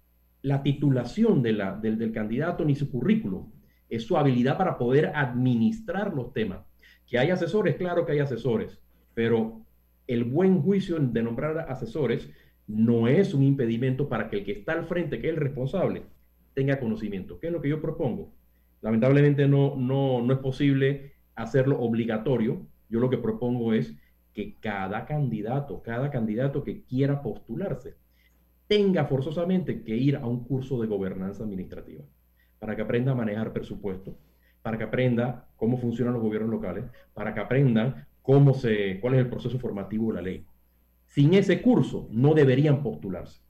[0.41, 3.51] la titulación de la, del, candidato ni su currículum,
[3.89, 6.65] es su habilidad para poder administrar los temas.
[7.05, 8.79] Que hay asesores, claro que hay asesores,
[9.13, 9.65] pero
[10.07, 12.29] el buen juicio de nombrar asesores
[12.67, 16.03] no es un impedimento para que el que está al frente, que es el responsable,
[16.53, 17.39] tenga conocimiento.
[17.39, 18.33] ¿Qué es lo que yo propongo?
[18.81, 22.65] Lamentablemente no, no, no es posible hacerlo obligatorio.
[22.89, 23.95] Yo lo que propongo es
[24.33, 27.95] que cada candidato, cada candidato que quiera postularse,
[28.71, 32.05] tenga forzosamente que ir a un curso de gobernanza administrativa
[32.57, 34.17] para que aprenda a manejar presupuesto,
[34.61, 39.19] para que aprenda cómo funcionan los gobiernos locales, para que aprendan cómo se, cuál es
[39.19, 40.45] el proceso formativo de la ley.
[41.05, 43.41] Sin ese curso no deberían postularse.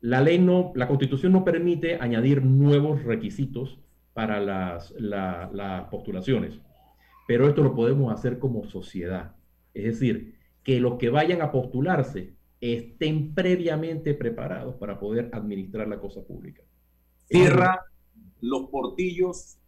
[0.00, 3.80] La ley no, la constitución no permite añadir nuevos requisitos
[4.14, 4.94] para las
[5.90, 6.58] postulaciones,
[7.28, 9.34] pero esto lo podemos hacer como sociedad.
[9.74, 16.00] Es decir, que los que vayan a postularse estén previamente preparados para poder administrar la
[16.00, 16.62] cosa pública.
[17.26, 17.84] Cierra
[18.40, 19.58] los portillos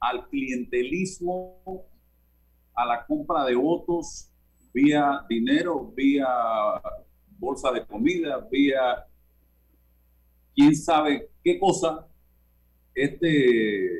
[0.00, 1.86] al clientelismo,
[2.74, 4.32] a la compra de votos
[4.72, 6.26] vía dinero, vía
[7.38, 9.04] bolsa de comida, vía
[10.54, 12.06] quién sabe qué cosa.
[12.94, 13.90] Este,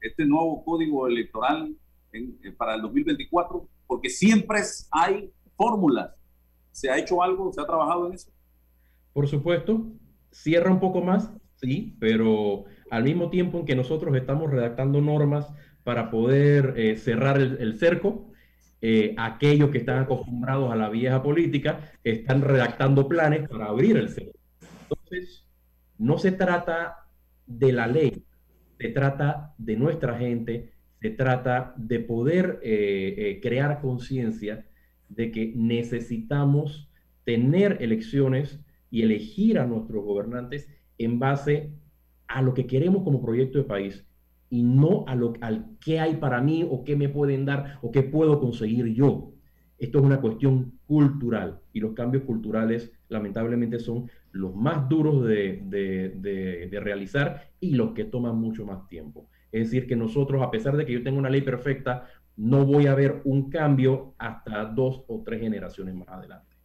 [0.00, 1.74] este nuevo código electoral
[2.56, 3.68] para el 2024?
[3.86, 6.14] Porque siempre hay fórmulas.
[6.72, 7.52] ¿Se ha hecho algo?
[7.52, 8.30] ¿Se ha trabajado en eso?
[9.12, 9.86] Por supuesto,
[10.30, 15.52] cierra un poco más, sí, pero al mismo tiempo en que nosotros estamos redactando normas
[15.84, 18.32] para poder eh, cerrar el, cerco,
[18.80, 24.08] eh, aquellos que están acostumbrados a la vieja política están redactando planes para abrir el
[24.08, 24.38] cerco.
[24.82, 25.46] Entonces,
[25.98, 27.06] no se trata
[27.46, 28.24] de la ley,
[28.78, 34.66] se trata de nuestra gente, se trata de poder eh, crear conciencia
[35.10, 36.90] de que necesitamos
[37.24, 40.68] tener elecciones y elegir a nuestros gobernantes
[40.98, 41.72] en base
[42.26, 44.06] a lo que queremos como proyecto de país
[44.48, 47.90] y no a lo al qué hay para mí o qué me pueden dar o
[47.90, 49.32] qué puedo conseguir yo.
[49.78, 55.62] Esto es una cuestión cultural y los cambios culturales lamentablemente son los más duros de,
[55.64, 59.28] de, de, realizar y los que toman mucho más tiempo.
[59.50, 62.06] Es decir, que nosotros, a pesar de que yo tenga una ley perfecta,
[62.40, 66.56] no voy a ver un cambio hasta dos o tres generaciones más adelante.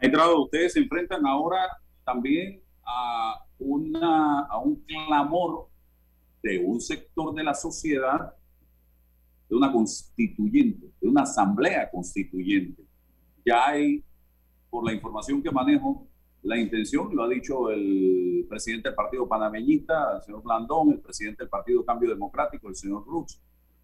[0.00, 1.58] Entrado, ustedes se enfrentan ahora
[2.06, 5.68] también a, una, a un clamor
[6.42, 8.34] de un sector de la sociedad,
[9.46, 12.82] de una constituyente, de una asamblea constituyente.
[13.44, 14.02] Ya hay,
[14.70, 16.06] por la información que manejo,
[16.44, 21.42] la intención, lo ha dicho el presidente del Partido Panameñista, el señor Blandón, el presidente
[21.42, 23.38] del Partido Cambio Democrático, el señor Rux,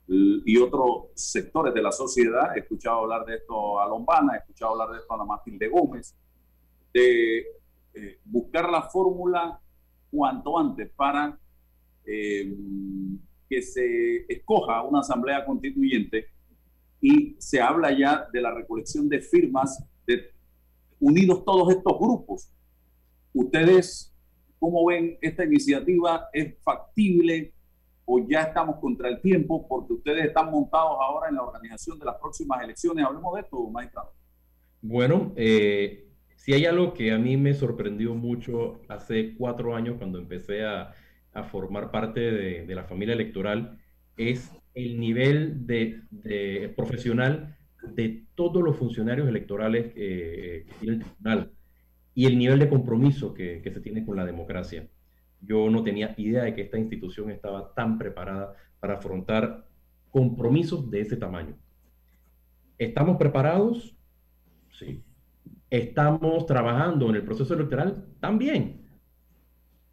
[0.09, 2.57] y otros sectores de la sociedad.
[2.57, 6.17] He escuchado hablar de esto a Lombana, he escuchado hablar de esto a Matilde Gómez,
[6.93, 7.39] de
[7.95, 9.61] eh, buscar la fórmula
[10.11, 11.39] cuanto antes para
[12.05, 12.55] eh,
[13.49, 16.27] que se escoja una asamblea constituyente
[17.01, 20.31] y se habla ya de la recolección de firmas de
[21.01, 22.51] unidos todos estos grupos.
[23.33, 24.15] ¿Ustedes
[24.59, 26.29] cómo ven esta iniciativa?
[26.33, 27.53] ¿Es factible?
[28.07, 32.07] O ya estamos contra el tiempo porque ustedes están montados ahora en la organización de
[32.07, 33.05] las próximas elecciones.
[33.05, 34.13] Hablemos de esto, magistrado.
[34.81, 40.19] Bueno, eh, si hay algo que a mí me sorprendió mucho hace cuatro años cuando
[40.19, 40.95] empecé a,
[41.33, 43.79] a formar parte de, de, la familia electoral,
[44.17, 47.57] es el nivel de, de profesional
[47.95, 51.53] de todos los funcionarios electorales que tiene el tribunal
[52.15, 54.89] y el nivel de compromiso que, que se tiene con la democracia.
[55.47, 59.67] Yo no tenía idea de que esta institución estaba tan preparada para afrontar
[60.11, 61.57] compromisos de ese tamaño.
[62.79, 63.97] ¿Estamos preparados?
[64.71, 65.03] Sí.
[65.71, 68.07] ¿Estamos trabajando en el proceso electoral?
[68.21, 68.87] También.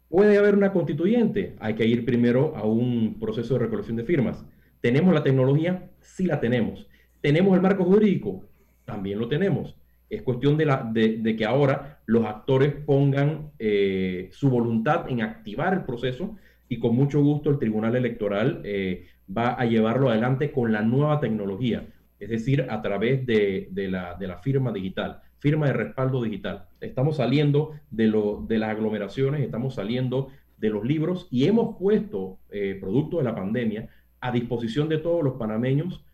[0.08, 1.56] ¿Puede haber una constituyente?
[1.60, 4.44] Hay que ir primero a un proceso de recolección de firmas.
[4.80, 5.90] ¿Tenemos la tecnología?
[6.00, 6.88] Sí la tenemos.
[7.20, 8.44] ¿Tenemos el marco jurídico?
[8.84, 9.76] También lo tenemos.
[10.14, 15.74] Es cuestión de, la, de, que ahora los actores pongan eh, su voluntad en activar
[15.74, 16.36] el proceso
[16.68, 21.20] y con mucho gusto el Tribunal Electoral eh, va a llevarlo adelante con la nueva
[21.20, 21.86] tecnología,
[22.20, 26.66] es decir, a través de, la, de la firma digital, firma de respaldo digital.
[26.80, 32.38] Estamos saliendo de, lo, de las aglomeraciones, estamos saliendo de los libros y hemos puesto,
[32.50, 33.88] eh, producto de la pandemia,
[34.20, 36.04] a disposición de todos los panameños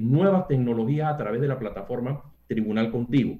[0.00, 3.38] nuevas tecnologías a través de la plataforma Tribunal Contigo,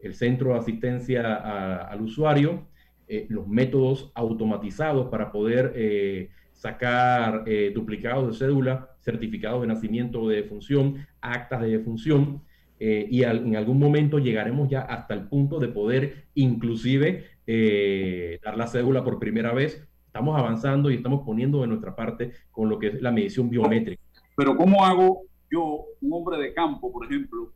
[0.00, 2.66] el centro de asistencia al usuario,
[3.08, 10.20] eh, los métodos automatizados para poder eh, sacar eh, duplicados de cédula, certificados de nacimiento
[10.20, 12.42] o de defunción, actas de defunción,
[12.76, 17.24] y en algún momento llegaremos ya hasta el punto de poder inclusive
[18.44, 19.88] dar la cédula por primera vez.
[20.06, 24.02] Estamos avanzando y estamos poniendo de nuestra parte con lo que es la medición biométrica.
[24.36, 27.52] Pero ¿cómo hago yo, un hombre de campo, por ejemplo,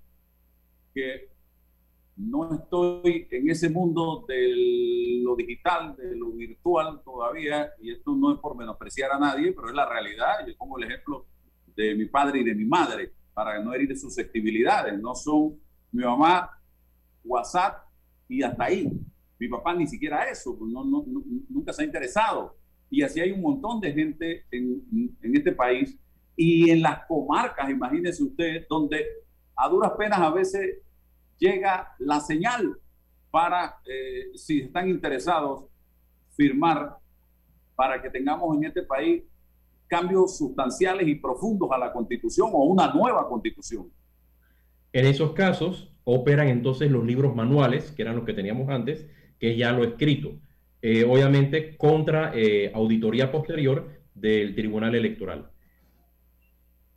[2.18, 8.34] no estoy en ese mundo de lo digital, de lo virtual todavía, y esto no
[8.34, 10.46] es por menospreciar a nadie, pero es la realidad.
[10.46, 11.26] Yo pongo el ejemplo
[11.76, 14.98] de mi padre y de mi madre, para no herir susceptibilidades.
[15.00, 15.60] No son
[15.92, 16.50] mi mamá,
[17.24, 17.84] WhatsApp
[18.28, 18.90] y hasta ahí.
[19.38, 20.84] Mi papá ni siquiera eso, no,
[21.48, 22.56] nunca se ha interesado.
[22.90, 24.82] Y así hay un montón de gente en,
[25.22, 25.96] en este país
[26.34, 29.04] y en las comarcas, imagínese usted, donde
[29.54, 30.78] a duras penas a veces
[31.38, 32.76] llega la señal
[33.30, 35.64] para, eh, si están interesados,
[36.36, 36.96] firmar
[37.74, 39.22] para que tengamos en este país
[39.86, 43.90] cambios sustanciales y profundos a la constitución o una nueva constitución.
[44.92, 49.06] En esos casos operan entonces los libros manuales, que eran los que teníamos antes,
[49.38, 50.32] que ya lo escrito,
[50.80, 55.50] eh, obviamente contra eh, auditoría posterior del Tribunal Electoral.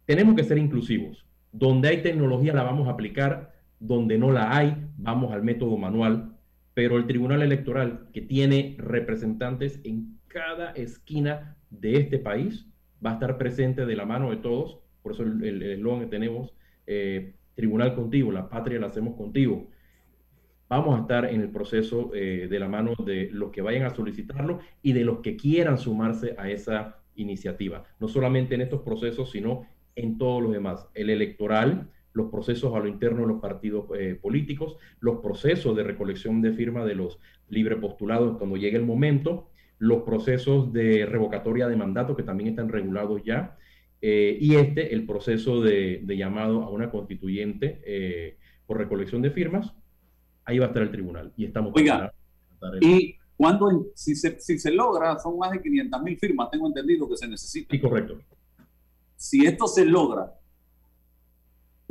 [0.05, 1.25] Tenemos que ser inclusivos.
[1.51, 3.50] Donde hay tecnología la vamos a aplicar
[3.81, 6.37] donde no la hay, vamos al método manual,
[6.73, 12.67] pero el Tribunal Electoral, que tiene representantes en cada esquina de este país,
[13.05, 16.53] va a estar presente de la mano de todos, por eso el eslogan que tenemos,
[16.87, 19.67] eh, Tribunal contigo, la patria la hacemos contigo.
[20.69, 23.89] Vamos a estar en el proceso eh, de la mano de los que vayan a
[23.93, 29.31] solicitarlo y de los que quieran sumarse a esa iniciativa, no solamente en estos procesos,
[29.31, 30.87] sino en todos los demás.
[30.93, 35.83] El electoral, los procesos a lo interno de los partidos eh, políticos, los procesos de
[35.83, 41.67] recolección de firmas de los libre postulados cuando llegue el momento, los procesos de revocatoria
[41.67, 43.57] de mandato que también están regulados ya,
[44.01, 49.73] eh, y este, el proceso de, llamado a una constituyente eh, por recolección de firmas,
[50.45, 51.31] ahí va a estar el tribunal.
[51.37, 51.71] Y estamos...
[51.75, 52.13] Oiga,
[52.79, 57.07] y cuando, si se, si se logra, son más de 500 mil firmas, tengo entendido
[57.09, 57.67] que se necesita.
[57.71, 58.19] Sí, correcto.
[59.15, 60.31] Si esto se logra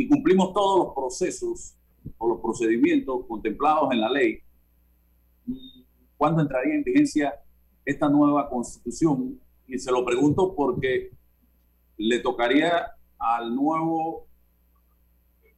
[0.00, 1.76] y cumplimos todos los procesos
[2.16, 4.38] o los procedimientos contemplados en la ley,
[6.16, 7.34] ¿cuándo entraría en vigencia
[7.84, 9.38] esta nueva constitución?
[9.66, 11.10] Y se lo pregunto porque
[11.98, 14.26] le tocaría al nuevo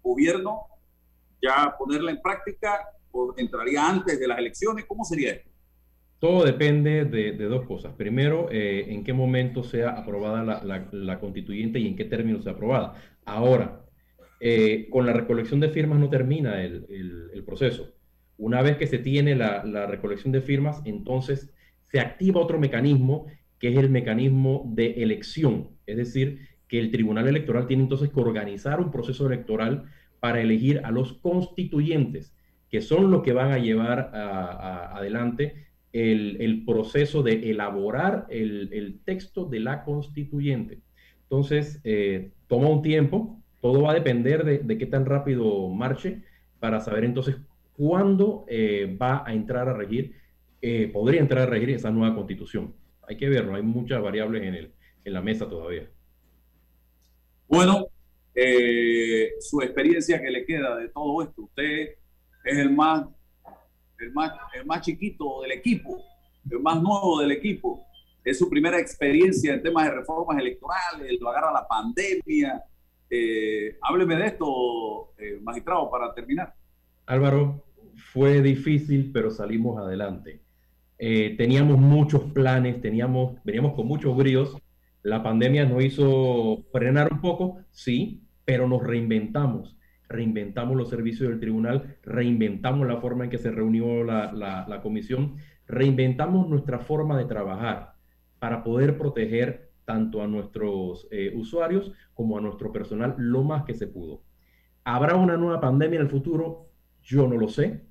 [0.02, 0.62] gobierno
[1.40, 4.86] ya ponerla en práctica o entraría antes de las elecciones?
[4.86, 5.50] ¿Cómo sería esto?
[6.18, 7.94] Todo depende de, dos cosas.
[7.94, 12.94] Primero, eh, en qué momento sea aprobada la, constituyente y en qué término sea aprobada.
[13.24, 13.81] Ahora,
[14.44, 17.94] eh, con la recolección de firmas no termina el, proceso.
[18.38, 23.26] Una vez que se tiene la, recolección de firmas, entonces se activa otro mecanismo
[23.60, 25.68] que es el mecanismo de elección.
[25.86, 29.84] Es decir, que el Tribunal Electoral tiene entonces que organizar un proceso electoral
[30.18, 32.34] para elegir a los constituyentes,
[32.68, 39.60] que son los que van a llevar adelante el, proceso de elaborar el, texto de
[39.60, 40.80] la constituyente.
[41.22, 46.22] Entonces, eh, toma un tiempo, todo va a depender de, qué tan rápido marche
[46.60, 47.36] para saber entonces
[47.74, 50.16] cuándo eh, va a entrar a regir,
[50.60, 52.74] eh, podría entrar a regir esa nueva constitución
[53.08, 54.72] hay que verlo, hay muchas variables en, el,
[55.04, 55.88] en la mesa todavía.
[57.48, 57.86] Bueno,
[58.34, 61.96] eh, su experiencia que le queda de todo esto, usted
[62.44, 63.06] es el más,
[63.98, 66.02] el más, el más chiquito del equipo,
[66.50, 67.84] el más nuevo del equipo.
[68.24, 72.62] Es su primera experiencia en temas de reformas electorales, lo agarra la pandemia.
[73.14, 76.54] Eh, hábleme de esto, eh, magistrado, para terminar.
[77.04, 77.62] Álvaro,
[77.94, 80.40] fue difícil, pero salimos adelante.
[80.96, 84.56] Eh, teníamos muchos planes, teníamos, veníamos con muchos bríos.
[85.02, 89.76] La pandemia nos hizo frenar un poco, sí, pero nos reinventamos.
[90.08, 95.36] Reinventamos los servicios del tribunal, reinventamos la forma en que se reunió la, comisión,
[95.66, 97.92] reinventamos nuestra forma de trabajar
[98.38, 103.74] para poder proteger tanto a nuestros eh, usuarios como a nuestro personal lo más que
[103.74, 104.22] se pudo.
[104.84, 106.68] ¿Habrá una nueva pandemia en el futuro?
[107.02, 107.82] Yo no lo sé.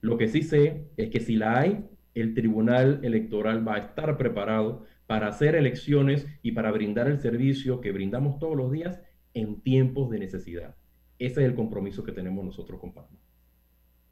[0.00, 1.84] Lo que sí sé es que si la hay,
[2.14, 7.80] el Tribunal Electoral va a estar preparado para hacer elecciones y para brindar el servicio
[7.80, 9.00] que brindamos todos los días
[9.34, 10.76] en tiempos de necesidad.
[11.18, 13.18] Ese es el compromiso que tenemos nosotros con Panamá.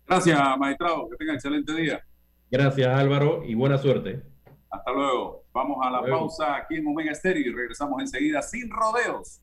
[0.06, 1.08] Gracias, maestrado.
[1.10, 2.04] Que tenga excelente día.
[2.50, 4.22] Gracias, Álvaro, y buena suerte.
[4.70, 5.45] Hasta luego.
[5.56, 9.40] Vamos a la pausa aquí en Omega Stereo y regresamos enseguida sin rodeos.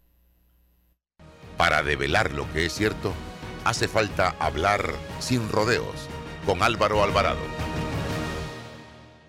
[1.57, 3.11] Para develar lo que es cierto,
[3.66, 6.07] hace falta hablar sin rodeos
[6.45, 7.39] con Álvaro Alvarado.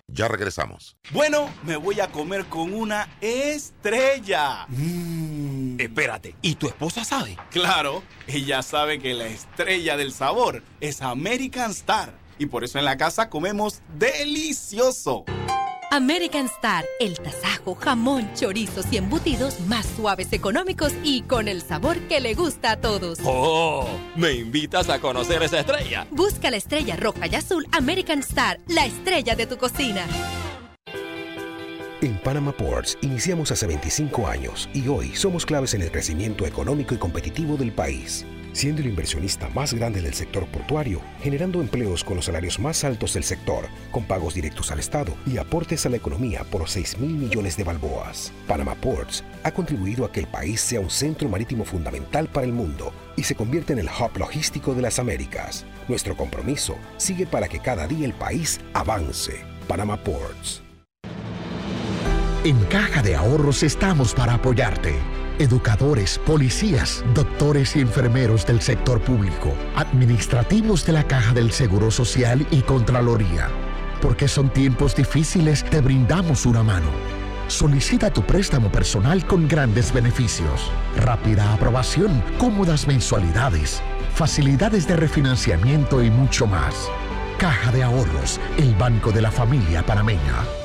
[0.07, 0.95] Ya regresamos.
[1.11, 4.67] Bueno, me voy a comer con una estrella.
[4.67, 5.79] Mmm.
[5.79, 7.35] Espérate, ¿y tu esposa sabe?
[7.49, 12.13] Claro, ella sabe que la estrella del sabor es American Star.
[12.37, 15.25] Y por eso en la casa comemos delicioso.
[15.91, 21.99] American Star, el tasajo, jamón, chorizos y embutidos más suaves, económicos y con el sabor
[22.07, 23.19] que le gusta a todos.
[23.23, 23.87] ¡Oh!
[24.15, 26.07] ¿Me invitas a conocer esa estrella?
[26.11, 30.05] Busca la estrella roja y azul American Star, la estrella de tu cocina.
[32.01, 36.93] En Panama Ports iniciamos hace 25 años y hoy somos claves en el crecimiento económico
[36.93, 38.25] y competitivo del país
[38.55, 43.13] siendo el inversionista más grande del sector portuario, generando empleos con los salarios más altos
[43.13, 47.15] del sector, con pagos directos al Estado y aportes a la economía por 6 mil
[47.15, 48.31] millones de balboas.
[48.47, 52.53] Panama Ports ha contribuido a que el país sea un centro marítimo fundamental para el
[52.53, 55.65] mundo y se convierte en el hub logístico de las Américas.
[55.89, 59.43] Nuestro compromiso sigue para que cada día el país avance.
[59.67, 60.61] Panama Ports.
[62.45, 64.93] En Caja de Ahorros estamos para apoyarte
[65.39, 72.45] educadores, policías, doctores y enfermeros del sector público, administrativos de la Caja del Seguro Social
[72.51, 73.49] y Contraloría.
[74.01, 76.89] Porque son tiempos difíciles, te brindamos una mano.
[77.47, 83.81] Solicita tu préstamo personal con grandes beneficios, rápida aprobación, cómodas mensualidades,
[84.13, 86.89] facilidades de refinanciamiento y mucho más.
[87.37, 90.64] Caja de Ahorros, el banco de la familia panameña.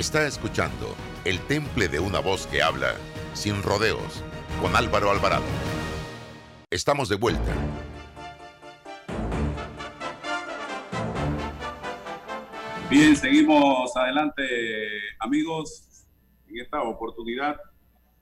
[0.00, 0.96] Está escuchando
[1.26, 2.94] El Temple de una voz que habla
[3.34, 4.24] sin rodeos
[4.58, 5.44] con Álvaro Alvarado.
[6.70, 7.54] Estamos de vuelta.
[12.88, 14.42] Bien, seguimos adelante,
[15.18, 16.06] amigos.
[16.48, 17.60] En esta oportunidad,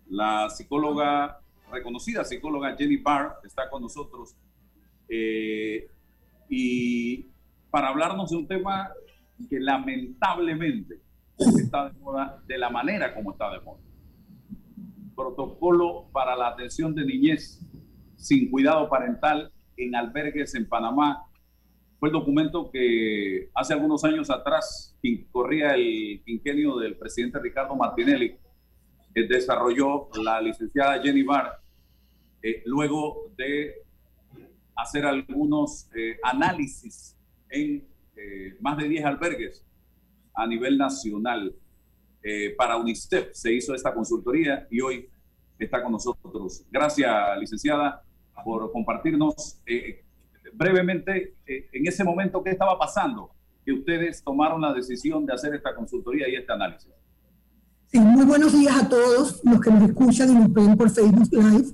[0.08, 1.38] la psicóloga,
[1.70, 4.34] reconocida psicóloga Jenny Barr, está con nosotros.
[5.08, 5.88] Eh,
[6.48, 7.28] y
[7.70, 8.90] para hablarnos de un tema
[9.48, 11.06] que lamentablemente
[11.38, 13.80] está de moda de la manera como está de moda.
[15.14, 17.60] Protocolo para la atención de niñez
[18.16, 21.24] sin cuidado parental en albergues en Panamá.
[21.98, 24.96] Fue el documento que hace algunos años atrás
[25.30, 28.36] corría el quinquenio del presidente Ricardo Martinelli,
[29.14, 31.60] que desarrolló la licenciada Jenny Barr,
[32.42, 33.74] eh, luego de
[34.76, 37.16] hacer algunos eh, análisis
[37.50, 39.67] en eh, más de 10 albergues
[40.38, 41.52] a nivel nacional.
[42.22, 45.08] Eh, para UNICEF se hizo esta consultoría y hoy
[45.58, 46.64] está con nosotros.
[46.70, 48.02] Gracias, licenciada,
[48.44, 50.04] por compartirnos eh,
[50.52, 53.30] brevemente eh, en ese momento qué estaba pasando,
[53.64, 56.90] que ustedes tomaron la decisión de hacer esta consultoría y este análisis.
[57.86, 61.28] Sí, muy buenos días a todos los que nos escuchan y nos ven por Facebook
[61.32, 61.68] Live.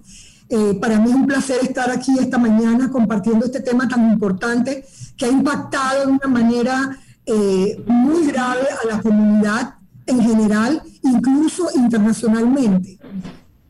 [0.48, 4.84] Eh, para mí es un placer estar aquí esta mañana compartiendo este tema tan importante
[5.16, 9.74] que ha impactado de una manera eh, muy grave a la comunidad
[10.06, 12.98] en general, incluso internacionalmente.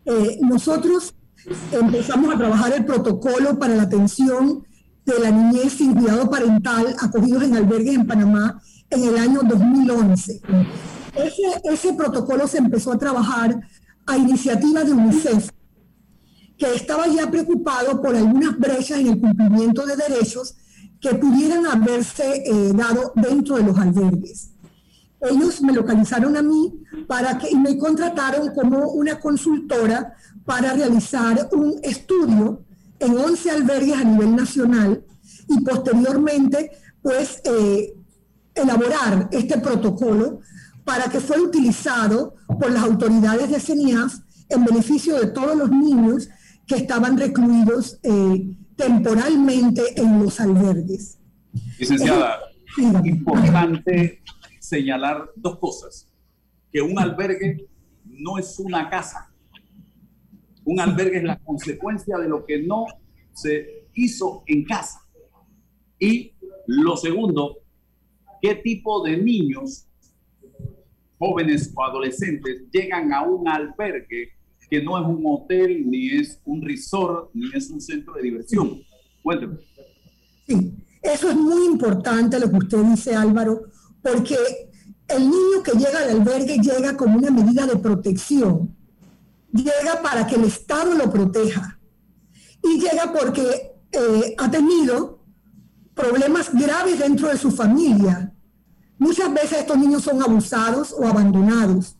[0.05, 1.15] Eh, nosotros
[1.71, 4.65] empezamos a trabajar el protocolo para la atención
[5.05, 10.41] de la niñez sin cuidado parental acogidos en albergues en Panamá en el año 2011.
[11.15, 13.61] Ese, ese protocolo se empezó a trabajar
[14.07, 15.51] a iniciativa de UNICEF,
[16.59, 20.57] que estaba ya preocupado por algunas brechas en el cumplimiento de derechos
[21.05, 24.53] que pudieran haberse eh, dado dentro de los albergues.
[25.21, 30.15] Ellos me localizaron a mí para que, y me contrataron como una consultora
[30.47, 32.63] para realizar un estudio
[32.99, 35.05] en 11 albergues a nivel nacional
[35.47, 36.71] y posteriormente,
[37.03, 37.95] pues, eh,
[38.55, 40.41] elaborar este protocolo
[40.85, 44.15] para que fuera utilizado por las autoridades de CENIAF
[44.49, 46.31] en beneficio de todos los niños
[46.67, 51.19] que estaban recluidos eh, temporalmente en los albergues.
[51.79, 52.41] Licenciada,
[52.77, 54.23] es importante
[54.61, 56.09] señalar dos cosas.
[56.73, 57.69] Que un albergue
[58.05, 59.33] no es una casa.
[60.65, 62.87] Un albergue es la consecuencia de lo que no
[63.33, 65.01] se hizo en casa.
[65.99, 66.33] Y
[66.67, 67.59] lo segundo,
[68.41, 69.87] ¿qué tipo de niños,
[71.19, 74.33] jóvenes o adolescentes llegan a un albergue
[74.69, 78.81] que no es un hotel, ni es un resort, ni es un centro de diversión?
[79.23, 79.59] Cuénteme.
[80.47, 83.65] Sí, eso es muy importante lo que usted dice, Álvaro,
[84.03, 84.37] porque
[85.09, 88.75] el niño que llega al albergue llega como una medida de protección.
[89.53, 91.79] Llega para que el Estado lo proteja.
[92.63, 95.25] Y llega porque eh, ha tenido
[95.95, 98.33] problemas graves dentro de su familia.
[98.99, 101.97] Muchas veces estos niños son abusados o abandonados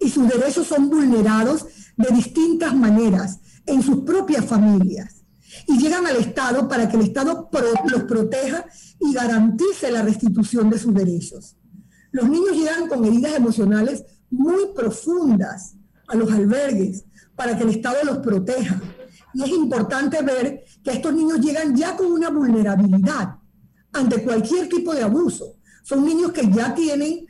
[0.00, 5.24] y sus derechos son vulnerados de distintas maneras en sus propias familias.
[5.66, 7.50] Y llegan al Estado para que el Estado
[7.90, 8.64] los proteja
[9.00, 11.56] y garantice la restitución de sus derechos.
[12.10, 15.74] Los niños llegan con heridas emocionales muy profundas
[16.06, 18.80] a los albergues para que el Estado los proteja.
[19.34, 23.36] Y es importante ver que estos niños llegan ya con una vulnerabilidad
[23.92, 25.57] ante cualquier tipo de abuso.
[25.82, 27.26] Son niños que ya tienen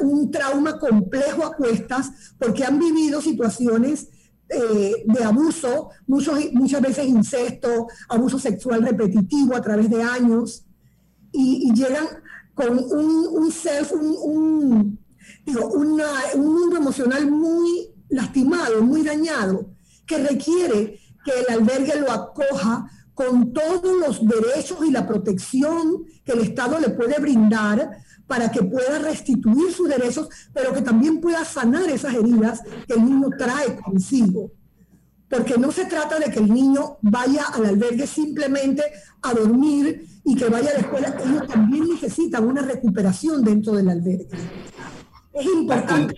[0.00, 4.08] un trauma complejo a cuestas porque han vivido situaciones
[4.48, 10.64] eh, de abuso, muchos, muchas veces incesto, abuso sexual repetitivo a través de años,
[11.32, 12.06] y, llegan
[12.52, 14.98] con un, un self, un,
[15.46, 16.02] un
[16.36, 19.70] mundo emocional muy lastimado, muy dañado,
[20.06, 26.32] que requiere que el albergue lo acoja con todos los derechos y la protección que
[26.32, 31.44] el Estado le puede brindar para que pueda restituir sus derechos, pero que también pueda
[31.44, 34.52] sanar esas heridas que el niño trae consigo.
[35.28, 38.82] porque no se trata de que el niño vaya al albergue simplemente
[39.22, 43.88] a dormir y que vaya a la escuela, ellos también necesitan una recuperación dentro del
[43.88, 44.28] albergue.
[45.32, 46.14] Es importante.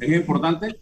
[0.00, 0.80] Es importante.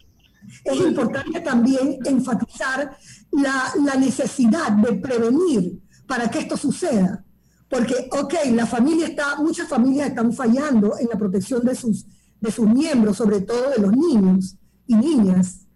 [0.63, 2.97] Es importante también enfatizar
[3.35, 7.25] la, necesidad de prevenir para que esto suceda.
[7.69, 12.07] Porque, ok, la familia está, muchas familias están fallando en la protección de sus,
[12.41, 14.57] de sus miembros, sobre todo de los niños
[14.87, 15.67] y niñas.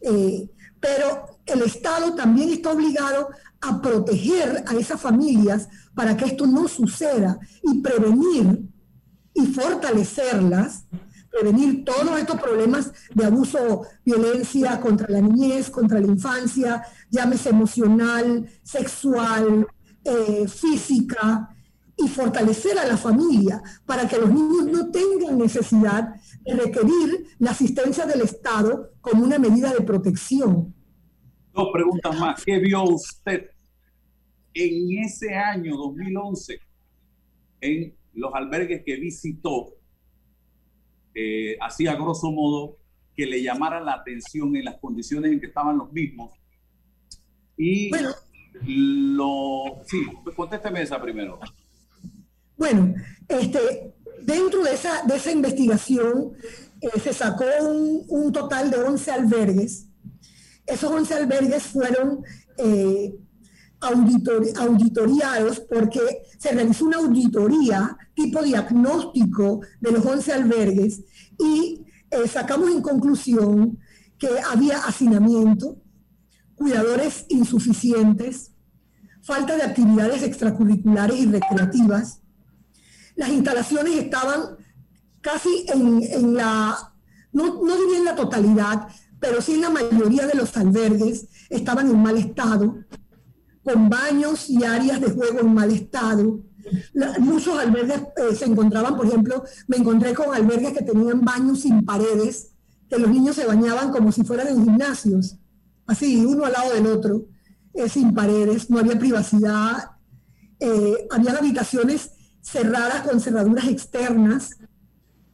[0.00, 0.50] Eh,
[0.80, 3.28] pero el Estado también está obligado
[3.60, 8.68] a proteger a esas familias para que esto no suceda y prevenir
[9.34, 10.84] y fortalecerlas,
[11.38, 18.48] prevenir todos estos problemas de abuso, violencia contra la niñez, contra la infancia, llámese emocional,
[18.62, 19.66] sexual,
[20.04, 21.54] eh, física,
[21.98, 26.14] y fortalecer a la familia para que los niños no tengan necesidad
[26.44, 30.72] de requerir la asistencia del Estado como una medida de protección.
[31.52, 32.44] Dos preguntas más.
[32.44, 33.50] ¿Qué vio usted
[34.54, 36.60] en ese año 2011
[37.62, 39.77] en los albergues que visitó?
[41.20, 42.78] Eh, así a grosso modo
[43.16, 46.32] que le llamara la atención en las condiciones en que estaban los mismos.
[47.56, 48.10] Y bueno,
[48.64, 49.82] lo...
[49.84, 50.06] Sí,
[50.36, 51.40] contésteme esa primero.
[52.56, 52.94] Bueno,
[53.26, 53.58] este,
[54.22, 56.34] dentro de esa, de esa investigación
[56.80, 59.88] eh, se sacó un, un, total de 11 albergues.
[60.66, 62.22] Esos 11 albergues fueron
[62.58, 63.12] eh,
[63.80, 66.00] auditor, auditoriados porque
[66.38, 71.02] se realizó una auditoría tipo diagnóstico de los 11 albergues
[71.38, 73.78] y eh, sacamos en conclusión
[74.18, 75.80] que había hacinamiento,
[76.54, 78.52] cuidadores insuficientes,
[79.22, 82.20] falta de actividades extracurriculares y recreativas,
[83.14, 84.56] las instalaciones estaban
[85.20, 86.94] casi en, la,
[87.32, 88.88] no, no diría en la totalidad,
[89.20, 92.76] pero sí en la mayoría de los albergues estaban en mal estado,
[93.68, 96.40] con baños y áreas de juego en mal estado.
[97.20, 101.84] muchos albergues eh, se encontraban, por ejemplo, me encontré con albergues que tenían baños sin
[101.84, 102.52] paredes,
[102.88, 105.36] que los niños se bañaban como si fueran en gimnasios,
[105.86, 107.26] así, uno al lado del otro,
[107.74, 109.90] eh, sin paredes, no había privacidad,
[110.58, 112.10] eh, había habitaciones
[112.40, 114.56] cerradas con cerraduras externas.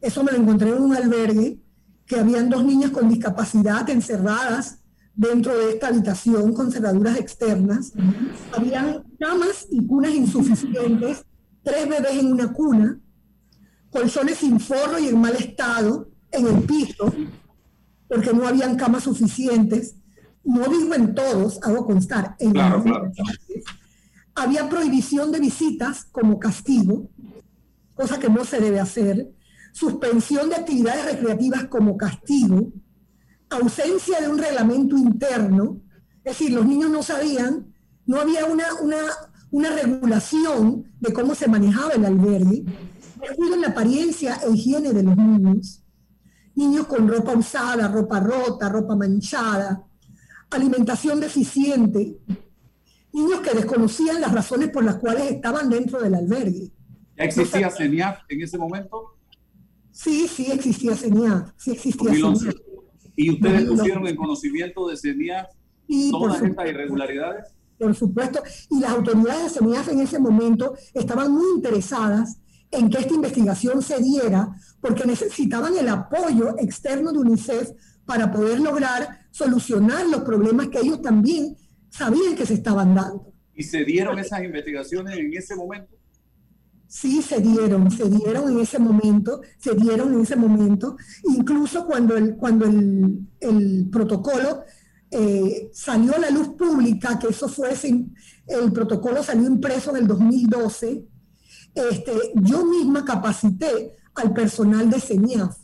[0.01, 1.61] Eso me lo encontré en un albergue,
[2.05, 4.79] que habían dos niñas con discapacidad encerradas
[5.15, 7.93] dentro de esta habitación con cerraduras externas.
[8.55, 11.25] Habían camas y cunas insuficientes,
[11.63, 12.99] tres bebés en una cuna,
[13.89, 17.13] colchones sin forro y en mal estado en el piso,
[18.07, 19.95] porque no habían camas suficientes.
[20.43, 22.83] No digo en todos, hago constar, en claro,
[24.35, 27.09] había prohibición de visitas como castigo,
[27.95, 29.31] cosa que no se debe hacer,
[29.71, 32.71] suspensión de actividades recreativas como castigo,
[33.57, 35.81] ausencia de un reglamento interno,
[36.23, 37.73] es decir, los niños no sabían,
[38.05, 38.97] no había una, una,
[39.51, 42.65] una regulación de cómo se manejaba el albergue,
[43.19, 45.83] descuido en la apariencia e higiene de los niños,
[46.55, 49.83] niños con ropa usada, ropa rota, ropa manchada,
[50.49, 52.17] alimentación deficiente,
[53.13, 56.71] niños que desconocían las razones por las cuales estaban dentro del albergue.
[57.17, 59.17] ¿Ya existía CENIAF en ese momento?
[59.91, 62.55] Sí, sí existía CENIAF, sí existía CENIAF.
[63.15, 65.47] ¿Y ustedes pusieron en conocimiento de CENIAF
[66.11, 67.45] todas estas irregularidades?
[67.77, 72.37] Por supuesto, y las autoridades de CENIAF en ese momento estaban muy interesadas
[72.71, 77.71] en que esta investigación se diera porque necesitaban el apoyo externo de UNICEF
[78.05, 81.55] para poder lograr solucionar los problemas que ellos también
[81.89, 83.33] sabían que se estaban dando.
[83.53, 85.95] ¿Y se dieron esas investigaciones en ese momento?
[86.87, 92.15] Sí, se dieron, se dieron en ese momento, se dieron en ese momento, incluso cuando
[92.15, 94.63] el, cuando el, el protocolo
[95.11, 97.69] eh, salió a la luz pública, que eso fue,
[98.47, 101.05] el protocolo salió impreso en el 2012,
[101.73, 105.57] este, yo misma capacité al personal de CENIAF.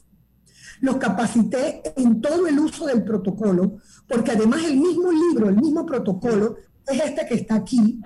[0.82, 5.86] Los capacité en todo el uso del protocolo, porque además el mismo libro, el mismo
[5.86, 6.56] protocolo,
[6.88, 8.02] es este que está aquí,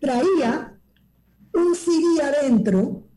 [0.00, 0.78] traía
[1.54, 3.08] un CD adentro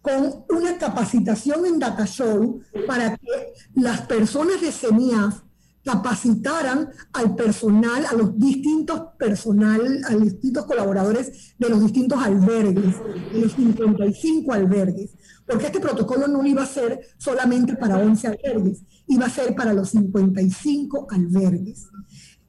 [0.00, 5.44] con una capacitación en Data Show para que las personas de CENIAF
[5.84, 12.96] capacitaran al personal, a los distintos personal, a los distintos colaboradores de los distintos albergues,
[13.32, 15.10] de los 55 albergues,
[15.46, 19.74] porque este protocolo no iba a ser solamente para 11 albergues, iba a ser para
[19.74, 21.86] los 55 albergues.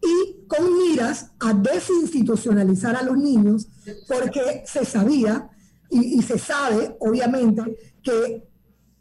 [0.02, 3.68] Y con miras a desinstitucionalizar a los niños,
[4.08, 5.50] porque se sabía
[5.90, 8.44] y, y se sabe, obviamente, que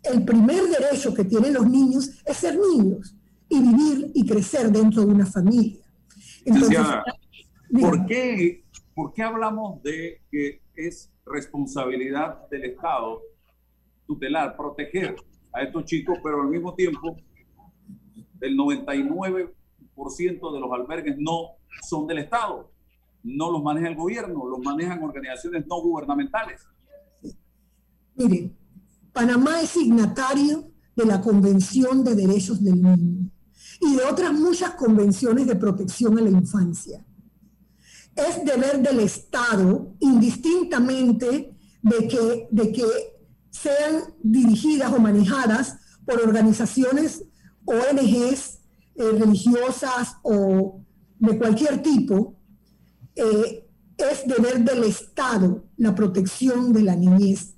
[0.05, 3.15] el primer derecho que tienen los niños es ser niños
[3.49, 5.85] y vivir y crecer dentro de una familia.
[6.45, 6.79] Entonces,
[7.81, 8.65] ¿por, qué,
[8.95, 13.23] ¿por qué hablamos de que es responsabilidad del Estado
[14.07, 15.17] tutelar, proteger
[15.53, 17.17] a estos chicos, pero al mismo tiempo
[18.41, 19.51] el 99%
[19.97, 22.71] de los albergues no son del Estado,
[23.23, 26.63] no los maneja el gobierno, los manejan organizaciones no gubernamentales.
[28.17, 28.53] Mire,
[29.13, 33.31] Panamá es signatario de la Convención de Derechos del Niño
[33.81, 37.05] y de otras muchas convenciones de protección a la infancia.
[38.15, 42.85] Es deber del Estado, indistintamente de que, de que
[43.51, 47.25] sean dirigidas o manejadas por organizaciones,
[47.65, 48.54] ONGs
[48.97, 50.81] eh, religiosas o
[51.19, 52.37] de cualquier tipo,
[53.17, 57.55] eh, es deber del Estado la protección de la niñez,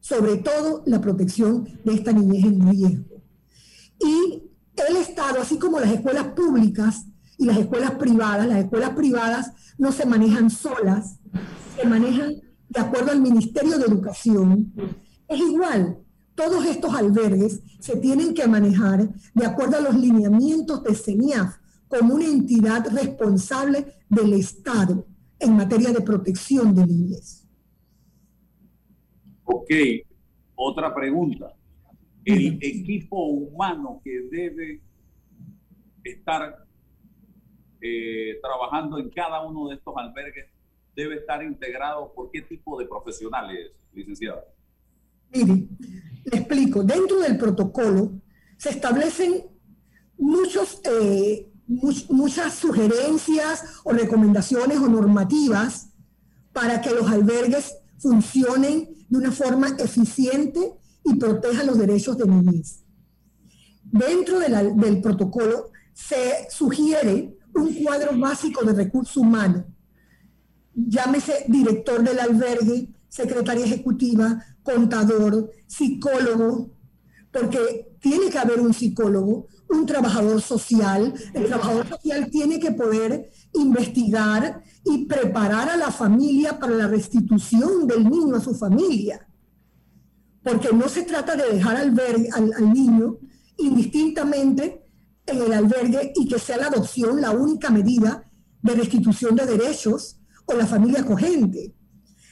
[0.00, 3.22] sobre todo la protección de esta niñez en riesgo.
[4.00, 4.42] Y
[4.88, 7.06] el Estado, así como las escuelas públicas
[7.36, 11.18] y las escuelas privadas, las escuelas privadas no se manejan solas,
[11.76, 12.34] se manejan
[12.68, 14.72] de acuerdo al Ministerio de Educación.
[15.28, 15.98] Es igual,
[16.38, 21.56] todos estos albergues se tienen que manejar de acuerdo a los lineamientos de CENIAF
[21.88, 25.04] como una entidad responsable del Estado
[25.40, 27.44] en materia de protección de niñez.
[29.42, 29.70] Ok,
[30.54, 31.52] otra pregunta
[32.24, 34.82] el equipo humano que debe
[36.04, 36.66] estar
[37.80, 40.46] eh, trabajando en cada uno de estos albergues
[40.94, 44.57] debe estar integrado por qué tipo de profesionales, licenciado?
[45.32, 45.68] Mire,
[46.24, 46.82] le explico.
[46.82, 48.20] Dentro del protocolo
[48.56, 49.44] se establecen
[50.18, 55.88] muchos, eh, muchas sugerencias o recomendaciones o normativas
[56.52, 60.74] para que los albergues funcionen de una forma eficiente
[61.04, 62.84] y proteja los derechos de niñez.
[63.84, 69.64] Dentro del protocolo se sugiere un cuadro básico de recursos humanos.
[70.74, 74.44] Llámese director del albergue, secretaria ejecutiva,
[74.74, 76.70] contador, psicólogo,
[77.32, 81.12] porque tiene que haber un psicólogo, un trabajador social.
[81.34, 87.86] El trabajador social tiene que poder investigar y preparar a la familia para la restitución
[87.86, 89.28] del niño a su familia
[90.48, 92.00] porque no se trata de dejar al,
[92.34, 93.18] al, niño
[93.58, 94.82] indistintamente
[95.26, 98.24] en el albergue y que sea la adopción la única medida
[98.62, 101.74] de restitución de derechos o la familia cogente.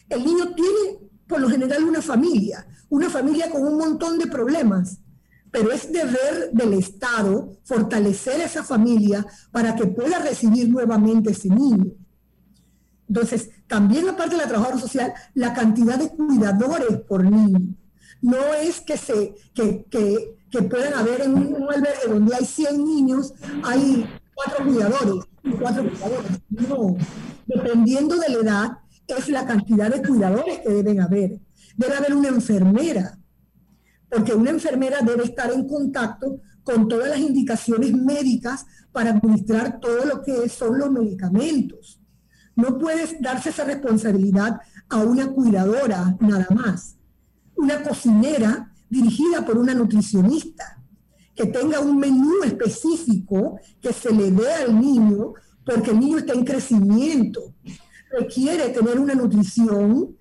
[0.09, 4.99] El niño tiene, por lo general, una familia, una familia con un montón de problemas,
[5.51, 11.93] pero es deber del Estado fortalecer esa familia para que pueda recibir nuevamente ese niño.
[13.09, 17.75] Entonces, también aparte de la trabajadora social, la cantidad de cuidadores por niño
[18.23, 23.35] no es que, se, que, que, puedan haber en un, albergue donde hay 100 niños,
[23.63, 25.25] hay cuatro cuidadores,
[25.61, 26.41] cuatro cuidadores.
[26.49, 26.97] No,
[27.47, 31.41] dependiendo de la edad, es la cantidad de cuidadores que deben haber.
[31.77, 33.19] Debe haber una enfermera,
[34.11, 40.05] porque una enfermera debe estar en contacto con todas las indicaciones médicas para administrar todo
[40.05, 42.01] lo que son los medicamentos.
[42.55, 46.97] No puedes darse esa responsabilidad a una cuidadora nada más
[47.57, 50.83] una cocinera dirigida por una nutricionista,
[51.35, 55.35] que tenga un menú específico que se le dé al niño,
[55.65, 57.55] porque el niño está en crecimiento,
[58.19, 60.17] requiere tener una nutrición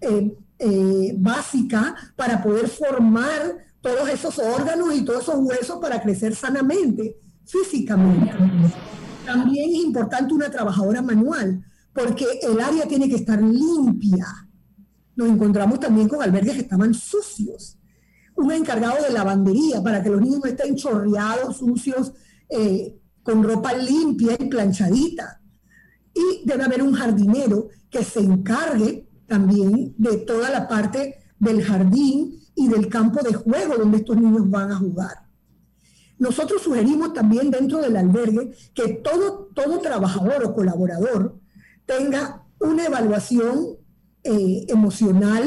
[0.00, 6.34] eh, eh, básica para poder formar todos esos órganos y todos esos huesos para crecer
[6.34, 8.32] sanamente, físicamente.
[9.24, 14.26] También es importante una trabajadora manual, porque el área tiene que estar limpia,
[15.16, 17.78] nos encontramos también con albergues que estaban sucios.
[18.36, 22.12] Un encargado de lavandería para que los niños no estén chorreados, sucios,
[22.48, 25.40] eh, con ropa limpia y planchadita.
[26.20, 32.38] Y debe haber un jardinero que se encargue también de toda la parte del jardín
[32.54, 35.30] y del campo de juego donde estos niños van a jugar.
[36.18, 41.40] Nosotros sugerimos también dentro del albergue que todo, todo trabajador o colaborador
[41.86, 43.78] tenga una evaluación
[44.22, 45.44] eh, emocional,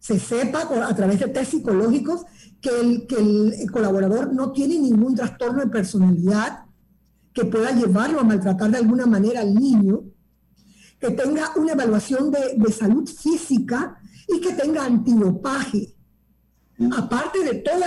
[0.00, 2.22] se sepa a través de test psicológicos
[2.60, 6.64] que el, que el colaborador no tiene ningún trastorno de personalidad
[7.32, 10.02] que pueda llevarlo a maltratar de alguna manera al niño,
[10.98, 15.94] que tenga una evaluación de, de salud física y que tenga antidopaje.
[16.96, 17.84] Aparte de todos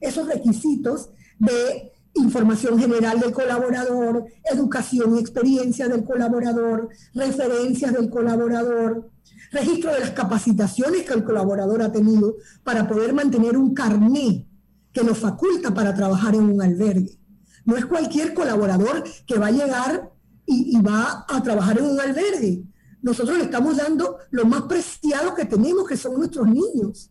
[0.00, 9.10] esos requisitos de información general del colaborador, educación y experiencia del colaborador, referencias del colaborador,
[9.52, 14.46] registro de las capacitaciones que el colaborador ha tenido para poder mantener un carné
[14.92, 17.18] que nos faculta para trabajar en un albergue.
[17.66, 20.12] No es cualquier colaborador que va a llegar
[20.46, 22.64] y, va a trabajar en un albergue.
[23.02, 27.10] Nosotros le estamos dando lo más preciado que tenemos, que son nuestros niños.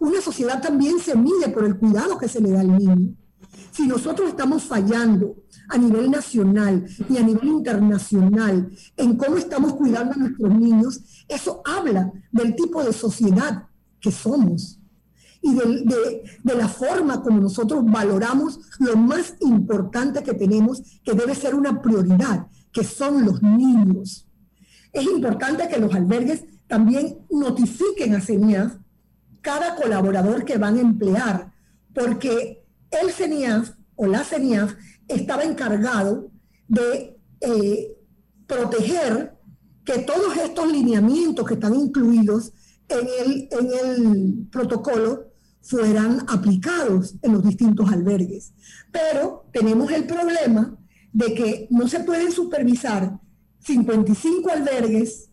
[0.00, 3.14] Una sociedad también se mide por el cuidado que se le da al niño.
[3.70, 5.36] Si nosotros estamos fallando
[5.68, 11.62] a nivel nacional y a nivel internacional en cómo estamos cuidando a nuestros niños, eso
[11.64, 13.68] habla del tipo de sociedad
[14.00, 14.81] que somos
[15.42, 16.22] y de,
[16.54, 22.46] la forma como nosotros valoramos lo más importante que tenemos, que debe ser una prioridad,
[22.70, 24.28] que son los niños.
[24.92, 28.76] Es importante que los albergues también notifiquen a CENIAF
[29.40, 31.52] cada colaborador que van a emplear,
[31.92, 34.74] porque el CENIAF o la CENIAF
[35.08, 36.30] estaba encargado
[36.68, 37.96] de eh,
[38.46, 39.36] proteger
[39.84, 42.52] que todos estos lineamientos que están incluidos
[42.88, 45.31] en el, en el protocolo
[45.62, 48.52] fueran aplicados en los distintos albergues.
[48.90, 50.76] Pero tenemos el problema
[51.12, 53.18] de que no se pueden supervisar
[53.60, 55.30] 55 albergues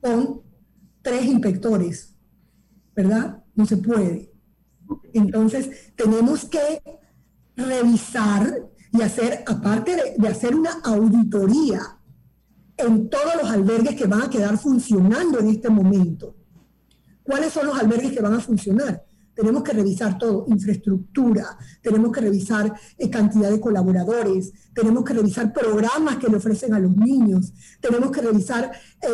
[0.00, 0.42] con
[1.02, 2.14] tres inspectores,
[2.94, 3.42] ¿verdad?
[3.54, 4.32] No se puede.
[5.12, 6.82] Entonces, tenemos que
[7.56, 11.80] revisar y hacer, aparte de, de, hacer una auditoría
[12.76, 16.34] en todos los albergues que van a quedar funcionando en este momento.
[17.22, 19.04] ¿Cuáles son los albergues que van a funcionar?
[19.38, 25.52] Tenemos que revisar todo, infraestructura, tenemos que revisar eh, cantidad de colaboradores, tenemos que revisar
[25.52, 29.06] programas que le ofrecen a los niños, tenemos que revisar, eh,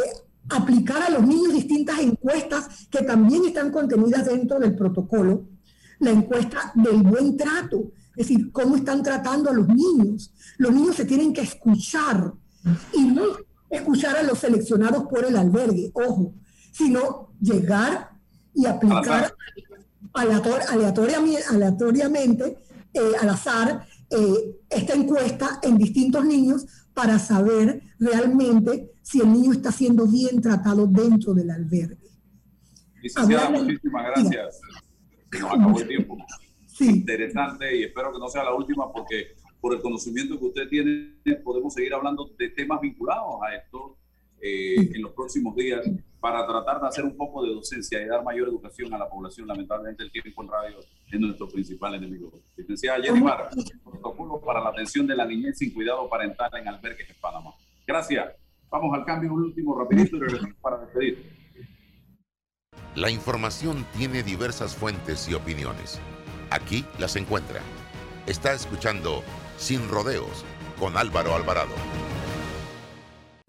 [0.49, 5.45] aplicar a los niños distintas encuestas que también están contenidas dentro del protocolo.
[5.99, 10.33] La encuesta del buen trato, es decir, cómo están tratando a los niños.
[10.57, 12.33] Los niños se tienen que escuchar
[12.95, 13.25] y no
[13.69, 16.33] escuchar a los seleccionados por el albergue, ojo,
[16.73, 18.17] sino llegar
[18.55, 19.35] y aplicar
[20.15, 22.59] aleatoriamente, aleatoriamente
[22.93, 29.53] eh, al azar, eh, esta encuesta en distintos niños para saber realmente si el niño
[29.53, 31.99] está siendo bien tratado dentro del albergue.
[33.03, 34.61] Licenciada, muchísimas gracias.
[35.31, 36.17] Se nos acabó el tiempo.
[36.69, 36.89] Sí.
[36.89, 41.17] Interesante y espero que no sea la última porque por el conocimiento que usted tiene
[41.45, 43.97] podemos seguir hablando de temas vinculados a esto
[44.47, 45.81] eh, en los próximos días
[46.21, 49.49] para tratar de hacer un poco de docencia y dar mayor educación a la población.
[49.49, 50.81] Lamentablemente el tiempo en radio
[51.11, 52.31] es nuestro principal enemigo.
[52.55, 53.49] Licenciada Jenny Mar,
[53.83, 57.55] protocolo para la atención de la niñez sin cuidado parental en albergues en Panamá.
[57.87, 58.35] Gracias.
[58.69, 61.25] Vamos al cambio un último rapidito y regresamos para despedir.
[62.97, 65.99] La información tiene diversas fuentes y opiniones.
[66.51, 67.63] Aquí las encuentra.
[68.27, 69.23] Está escuchando
[69.57, 70.45] Sin Rodeos
[70.79, 71.73] con Álvaro Alvarado.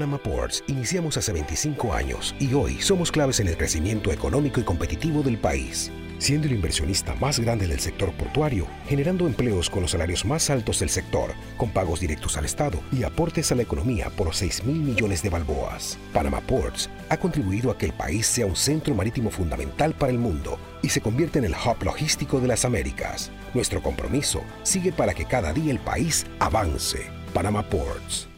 [0.00, 4.62] Panama Ports iniciamos hace 25 años y hoy somos claves en el crecimiento económico y
[4.62, 9.90] competitivo del país, siendo el inversionista más grande del sector portuario, generando empleos con los
[9.90, 14.08] salarios más altos del sector, con pagos directos al Estado y aportes a la economía
[14.08, 15.98] por 6 mil millones de balboas.
[16.14, 20.18] Panama Ports ha contribuido a que el país sea un centro marítimo fundamental para el
[20.18, 23.30] mundo y se convierte en el hub logístico de las Américas.
[23.52, 27.10] Nuestro compromiso sigue para que cada día el país avance.
[27.34, 28.29] Panama Ports.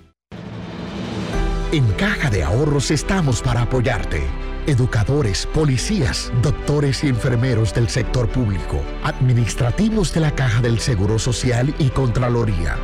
[1.72, 4.26] En Caja de Ahorros estamos para apoyarte.
[4.66, 11.74] Educadores, policías, doctores y enfermeros del sector público, administrativos de la Caja del Seguro Social
[11.78, 12.76] y Contraloría.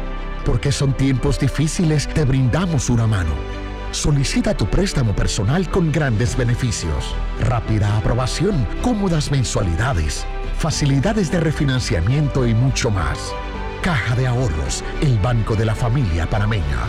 [0.46, 3.34] Porque son tiempos difíciles, te brindamos una mano.
[3.90, 10.24] Solicita tu préstamo personal con grandes beneficios, rápida aprobación, cómodas mensualidades,
[10.56, 13.34] facilidades de refinanciamiento y mucho más.
[13.82, 16.88] Caja de Ahorros, el banco de la familia panameña.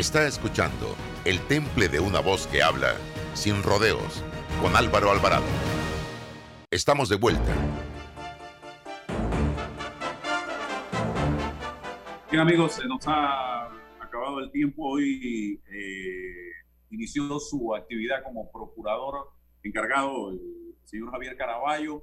[0.00, 0.96] Está escuchando
[1.26, 2.94] El Temple de una voz que habla
[3.34, 4.24] sin rodeos
[4.62, 5.44] con Álvaro Alvarado.
[6.70, 7.54] Estamos de vuelta.
[12.30, 13.66] Bien amigos, se nos ha
[14.00, 14.92] acabado el tiempo.
[14.92, 16.52] Hoy eh,
[16.88, 19.28] inició su actividad como procurador
[19.62, 20.40] encargado el
[20.84, 22.02] señor Javier Caraballo.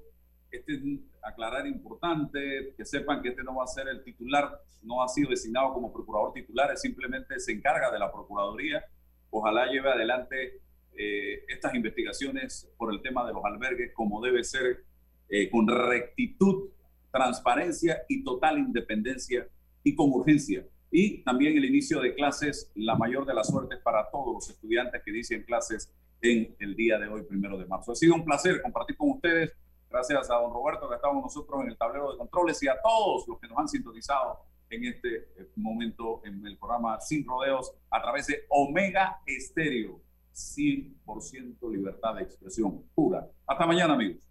[0.51, 0.81] Este es
[1.21, 5.29] aclarar importante, que sepan que este no va a ser el titular, no ha sido
[5.29, 8.83] designado como procurador titular, simplemente se encarga de la Procuraduría.
[9.29, 10.61] Ojalá lleve adelante
[10.97, 14.83] eh, estas investigaciones por el tema de los albergues como debe ser,
[15.29, 16.69] eh, con rectitud,
[17.11, 19.47] transparencia y total independencia
[19.83, 20.65] y con urgencia.
[20.89, 25.01] Y también el inicio de clases, la mayor de las suertes para todos los estudiantes
[25.03, 27.91] que dicen clases en el día de hoy, primero de marzo.
[27.91, 29.53] Ha sido un placer compartir con ustedes.
[29.97, 33.27] Gracias a don Roberto que estamos nosotros en el tablero de controles y a todos
[33.27, 37.99] los que nos han sintonizado en este eh, momento en el programa Sin Rodeos a
[37.99, 39.99] través de Omega Estéreo.
[40.35, 43.27] 100% libertad de expresión pura.
[43.47, 44.21] Hasta mañana, amigos.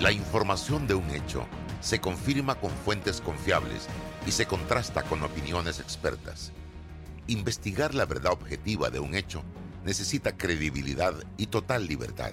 [0.00, 1.46] La información de un hecho
[1.78, 3.88] se confirma con fuentes confiables
[4.26, 6.52] y se contrasta con opiniones expertas.
[7.28, 9.44] Investigar la verdad objetiva de un hecho
[9.84, 12.32] necesita credibilidad y total libertad.